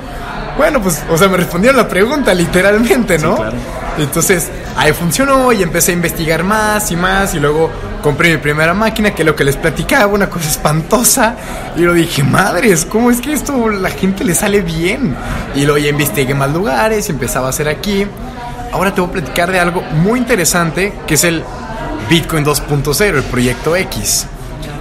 bueno, 0.56 0.80
pues, 0.80 1.02
o 1.10 1.18
sea, 1.18 1.28
me 1.28 1.36
respondieron 1.36 1.76
la 1.76 1.88
pregunta 1.88 2.32
literalmente, 2.32 3.18
¿no? 3.18 3.36
Sí, 3.36 3.42
claro. 3.42 3.56
Entonces, 3.98 4.48
ahí 4.76 4.92
funcionó 4.92 5.52
y 5.52 5.62
empecé 5.62 5.92
a 5.92 5.94
investigar 5.94 6.44
más 6.44 6.90
y 6.90 6.96
más 6.96 7.34
y 7.34 7.40
luego 7.40 7.70
compré 8.02 8.30
mi 8.30 8.36
primera 8.36 8.74
máquina, 8.74 9.14
que 9.14 9.22
es 9.22 9.26
lo 9.26 9.34
que 9.34 9.44
les 9.44 9.56
platicaba, 9.56 10.06
una 10.06 10.28
cosa 10.28 10.48
espantosa. 10.48 11.34
Y 11.76 11.80
lo 11.80 11.94
dije, 11.94 12.22
madres, 12.22 12.84
¿cómo 12.84 13.10
es 13.10 13.20
que 13.20 13.32
esto 13.32 13.68
la 13.68 13.90
gente 13.90 14.24
le 14.24 14.34
sale 14.34 14.60
bien? 14.60 15.16
Y 15.54 15.64
luego 15.64 15.78
ya 15.78 15.88
investigué 15.88 16.34
más 16.34 16.52
lugares 16.52 17.08
empezaba 17.08 17.46
a 17.46 17.50
hacer 17.50 17.68
aquí. 17.68 18.06
Ahora 18.72 18.94
te 18.94 19.00
voy 19.00 19.10
a 19.10 19.12
platicar 19.14 19.50
de 19.50 19.58
algo 19.58 19.82
muy 19.82 20.18
interesante, 20.18 20.92
que 21.06 21.14
es 21.14 21.24
el 21.24 21.42
Bitcoin 22.10 22.44
2.0, 22.44 23.00
el 23.16 23.22
proyecto 23.24 23.74
X. 23.74 24.26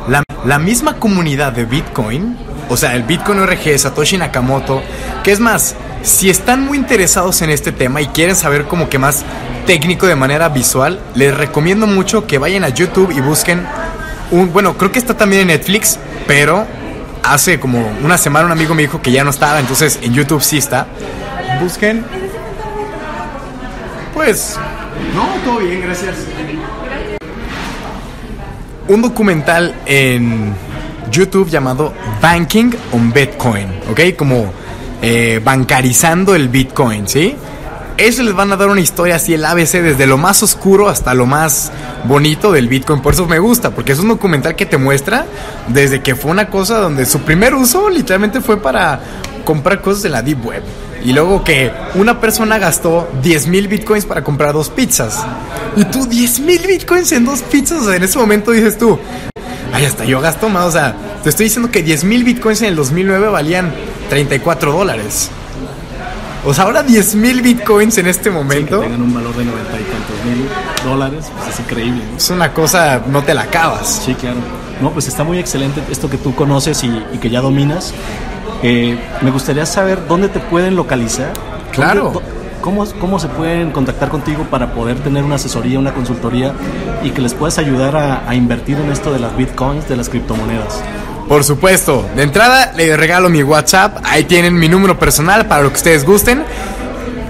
La, 0.08 0.24
la 0.46 0.60
misma 0.60 1.00
comunidad 1.00 1.54
de 1.54 1.66
Bitcoin, 1.66 2.38
o 2.70 2.78
sea, 2.78 2.96
el 2.96 3.04
Bitcoin 3.04 3.40
ORG, 3.40 3.78
Satoshi 3.78 4.18
Nakamoto, 4.18 4.82
que 5.24 5.32
es 5.32 5.40
más, 5.40 5.76
si 6.04 6.30
están 6.30 6.62
muy 6.62 6.78
interesados 6.78 7.42
en 7.42 7.50
este 7.50 7.72
tema 7.72 8.02
y 8.02 8.08
quieren 8.08 8.36
saber 8.36 8.66
como 8.66 8.90
que 8.90 9.00
más 9.00 9.24
técnico 9.66 10.08
de 10.08 10.16
manera 10.16 10.50
visual, 10.50 11.00
les 11.16 11.36
recomiendo 11.36 11.88
mucho 11.88 12.28
que 12.28 12.38
vayan 12.38 12.64
a 12.64 12.70
YouTube 12.70 13.12
y 13.12 13.22
busquen 13.22 13.66
un, 14.32 14.52
bueno, 14.54 14.78
creo 14.78 14.92
que 14.92 15.00
está 15.00 15.16
también 15.16 15.44
en 15.44 15.48
Netflix, 15.48 16.00
pero 16.28 16.66
hace 17.24 17.60
como 17.60 17.92
una 18.04 18.18
semana 18.18 18.46
un 18.46 18.52
amigo 18.52 18.76
me 18.76 18.84
dijo 18.84 19.02
que 19.02 19.12
ya 19.12 19.24
no 19.24 19.32
estaba, 19.32 19.60
entonces 19.60 20.00
en 20.02 20.14
YouTube 20.14 20.42
sí 20.42 20.58
está. 20.58 20.88
Busquen. 21.60 22.06
Pues, 24.14 24.58
no, 25.14 25.28
todo 25.44 25.60
bien, 25.60 25.82
gracias. 25.82 26.16
Un 28.88 29.02
documental 29.02 29.74
en 29.86 30.54
YouTube 31.10 31.50
llamado 31.50 31.94
Banking 32.22 32.72
on 32.92 33.12
Bitcoin, 33.12 33.68
¿ok? 33.90 34.16
Como 34.18 34.52
eh, 35.02 35.42
bancarizando 35.44 36.36
el 36.36 36.50
Bitcoin, 36.50 37.08
¿sí? 37.08 37.36
Eso 37.98 38.24
les 38.24 38.34
van 38.34 38.52
a 38.52 38.58
dar 38.58 38.68
una 38.68 38.82
historia 38.82 39.16
así, 39.16 39.34
el 39.34 39.46
ABC, 39.46 39.82
desde 39.82 40.06
lo 40.06 40.18
más 40.18 40.44
oscuro 40.44 40.90
hasta 40.90 41.14
lo 41.14 41.26
más 41.26 41.72
bonito 42.06 42.52
del 42.52 42.68
Bitcoin. 42.68 43.02
Por 43.02 43.14
eso 43.14 43.26
me 43.26 43.40
gusta, 43.40 43.72
porque 43.72 43.94
es 43.94 44.00
un 44.00 44.10
documental 44.10 44.56
que 44.56 44.66
te 44.66 44.78
muestra 44.78 45.26
desde 45.70 46.02
que 46.02 46.16
fue 46.16 46.32
una 46.32 46.50
cosa 46.50 46.80
donde 46.80 47.06
su 47.06 47.20
primer 47.22 47.56
uso 47.56 47.90
literalmente 47.90 48.42
fue 48.42 48.58
para 48.58 49.00
comprar 49.46 49.82
cosas 49.82 50.04
de 50.04 50.10
la 50.10 50.22
Deep 50.22 50.46
Web. 50.46 50.64
Y 51.06 51.14
luego 51.14 51.44
que 51.44 51.72
una 51.94 52.20
persona 52.20 52.58
gastó 52.58 53.08
10 53.22 53.48
mil 53.48 53.68
bitcoins 53.68 54.06
para 54.06 54.24
comprar 54.24 54.54
dos 54.54 54.70
pizzas. 54.70 55.24
Y 55.78 55.86
tú, 55.86 56.08
10 56.08 56.40
mil 56.40 56.62
bitcoins 56.66 57.12
en 57.12 57.26
dos 57.26 57.44
pizzas. 57.44 57.88
En 57.96 58.04
ese 58.04 58.18
momento 58.18 58.52
dices 58.52 58.78
tú, 58.78 59.00
ay, 59.76 59.86
hasta 59.86 60.06
yo 60.06 60.20
gasto 60.22 60.50
más. 60.50 60.66
O 60.66 60.72
sea, 60.72 60.96
te 61.24 61.30
estoy 61.30 61.46
diciendo 61.46 61.70
que 61.72 61.84
10 61.84 62.04
mil 62.06 62.24
bitcoins 62.24 62.62
en 62.62 62.70
el 62.70 62.76
2009 62.76 63.28
valían 63.30 63.74
34 64.10 64.72
dólares. 64.74 65.30
O 66.46 66.54
sea, 66.54 66.66
ahora 66.66 66.84
10 66.84 67.16
mil 67.16 67.42
bitcoins 67.42 67.98
en 67.98 68.08
este 68.08 68.26
Sí, 68.26 68.30
momento 68.30 68.80
que 68.82 68.86
tengan 68.88 69.02
un 69.02 69.14
valor 69.14 69.36
de 69.36 69.46
noventa 69.46 69.72
y 69.80 69.84
tantos 69.84 70.26
mil 70.26 70.48
dólares, 70.84 71.26
pues 71.38 71.54
es 71.56 71.60
increíble. 71.60 72.04
¿no? 72.12 72.18
es 72.18 72.30
una 72.30 72.54
cosa, 72.54 73.02
no 73.08 73.24
te 73.24 73.34
la 73.34 73.42
acabas. 73.44 74.04
Sí, 74.06 74.14
claro. 74.14 74.38
No, 74.82 74.92
pues 74.92 75.08
está 75.08 75.24
muy 75.24 75.40
excelente 75.40 75.82
esto 75.90 76.10
que 76.10 76.18
tú 76.18 76.36
conoces 76.36 76.84
y, 76.84 76.88
y 77.14 77.18
que 77.18 77.30
ya 77.30 77.42
dominas. 77.42 77.94
Eh, 78.62 78.98
me 79.22 79.32
gustaría 79.32 79.66
saber 79.66 80.08
dónde 80.08 80.28
te 80.30 80.40
pueden 80.40 80.76
localizar. 80.76 81.32
Claro. 81.72 82.12
¿Dónde- 82.14 82.35
¿Cómo, 82.66 82.84
¿Cómo 83.00 83.20
se 83.20 83.28
pueden 83.28 83.70
contactar 83.70 84.10
contigo 84.10 84.48
para 84.50 84.74
poder 84.74 84.98
tener 84.98 85.24
una 85.24 85.36
asesoría, 85.36 85.78
una 85.78 85.94
consultoría 85.94 86.52
y 87.04 87.12
que 87.12 87.22
les 87.22 87.36
puedas 87.36 87.60
ayudar 87.60 87.96
a, 87.96 88.34
invertir 88.34 88.76
en 88.80 88.92
esto 88.92 89.14
de 89.14 89.20
las 89.20 89.38
bitcoins, 89.38 89.88
de 89.88 89.96
las 89.96 90.10
criptomonedas? 90.10 90.82
Por 91.28 91.44
supuesto, 91.44 92.04
de 92.16 92.24
entrada 92.24 92.74
les 92.76 92.98
regalo 92.98 93.30
mi 93.30 93.44
WhatsApp, 93.44 94.00
ahí 94.04 94.24
tienen 94.24 94.56
mi 94.56 94.68
número 94.68 94.98
personal 94.98 95.46
para 95.46 95.62
lo 95.62 95.70
que 95.70 95.76
ustedes 95.76 96.06
gusten. 96.06 96.44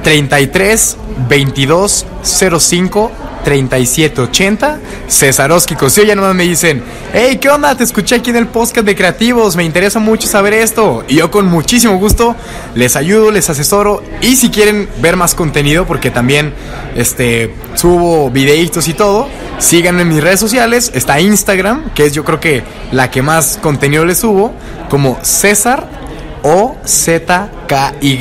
33 0.04 0.98
22 1.28 2.06
05 2.24 3.12
37 3.46 4.22
80 4.22 4.80
Cesaroski 5.08 5.76
Cosío 5.76 6.04
ya 6.04 6.16
nomás 6.16 6.36
me 6.36 6.44
dicen 6.44 6.84
Hey, 7.14 7.38
¿qué 7.40 7.50
onda? 7.50 7.78
Te 7.78 7.84
escuché 7.84 8.16
aquí 8.16 8.32
en 8.32 8.36
el 8.38 8.48
podcast 8.48 8.86
de 8.86 8.96
creativos 8.96 9.56
Me 9.56 9.64
interesa 9.64 10.00
mucho 10.00 10.28
saber 10.28 10.54
esto 10.54 11.06
Y 11.08 11.16
yo 11.18 11.32
con 11.32 11.46
muchísimo 11.46 11.98
gusto 11.98 12.36
les 12.74 12.96
ayudo, 12.96 13.32
les 13.32 13.50
asesoro 13.50 14.04
Y 14.20 14.36
si 14.36 14.50
quieren 14.50 14.90
ver 15.00 15.16
más 15.16 15.36
contenido 15.36 15.86
Porque 15.86 16.10
también 16.12 16.54
este, 16.96 17.54
subo 17.76 18.30
videitos 18.32 18.88
y 18.88 18.94
todo 18.94 19.30
Síganme 19.60 20.02
en 20.02 20.10
mis 20.10 20.22
redes 20.22 20.40
sociales 20.40 20.92
Está 20.94 21.22
Instagram, 21.22 21.92
que 21.94 22.08
es 22.08 22.14
yo 22.14 22.26
creo 22.26 22.40
que 22.40 22.64
la 22.92 23.12
que 23.12 23.22
más 23.22 23.60
contenido 23.62 24.04
les 24.06 24.18
subo 24.18 24.54
Como 24.90 25.20
César 25.22 25.88
o 26.42 26.76
Z-K-Y 26.86 28.18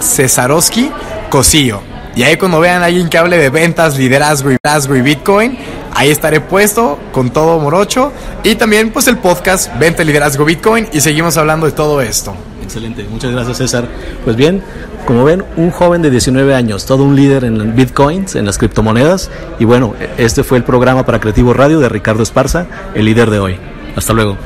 Cesarowski 0.00 0.90
Cosillo. 1.30 1.91
Y 2.14 2.24
ahí 2.24 2.36
cuando 2.36 2.60
vean 2.60 2.82
a 2.82 2.86
alguien 2.86 3.08
que 3.08 3.16
hable 3.16 3.38
de 3.38 3.48
ventas, 3.48 3.96
liderazgo 3.96 4.50
y, 4.50 4.58
liderazgo 4.62 4.96
y 4.96 5.00
Bitcoin, 5.00 5.58
ahí 5.94 6.10
estaré 6.10 6.40
puesto 6.40 6.98
con 7.12 7.30
todo 7.30 7.58
morocho. 7.58 8.12
Y 8.44 8.54
también 8.56 8.90
pues 8.90 9.08
el 9.08 9.18
podcast 9.18 9.76
Venta, 9.78 10.04
Liderazgo, 10.04 10.44
Bitcoin 10.44 10.88
y 10.92 11.00
seguimos 11.00 11.36
hablando 11.36 11.66
de 11.66 11.72
todo 11.72 12.02
esto. 12.02 12.34
Excelente, 12.62 13.04
muchas 13.10 13.32
gracias 13.32 13.58
César. 13.58 13.88
Pues 14.24 14.36
bien, 14.36 14.62
como 15.06 15.24
ven, 15.24 15.42
un 15.56 15.70
joven 15.70 16.02
de 16.02 16.10
19 16.10 16.54
años, 16.54 16.86
todo 16.86 17.02
un 17.02 17.16
líder 17.16 17.44
en 17.44 17.74
bitcoins, 17.74 18.36
en 18.36 18.46
las 18.46 18.58
criptomonedas. 18.58 19.30
Y 19.58 19.64
bueno, 19.64 19.94
este 20.18 20.44
fue 20.44 20.58
el 20.58 20.64
programa 20.64 21.04
para 21.06 21.18
Creativo 21.18 21.54
Radio 21.54 21.80
de 21.80 21.88
Ricardo 21.88 22.22
Esparza, 22.22 22.66
el 22.94 23.06
líder 23.06 23.30
de 23.30 23.38
hoy. 23.38 23.56
Hasta 23.96 24.12
luego. 24.12 24.36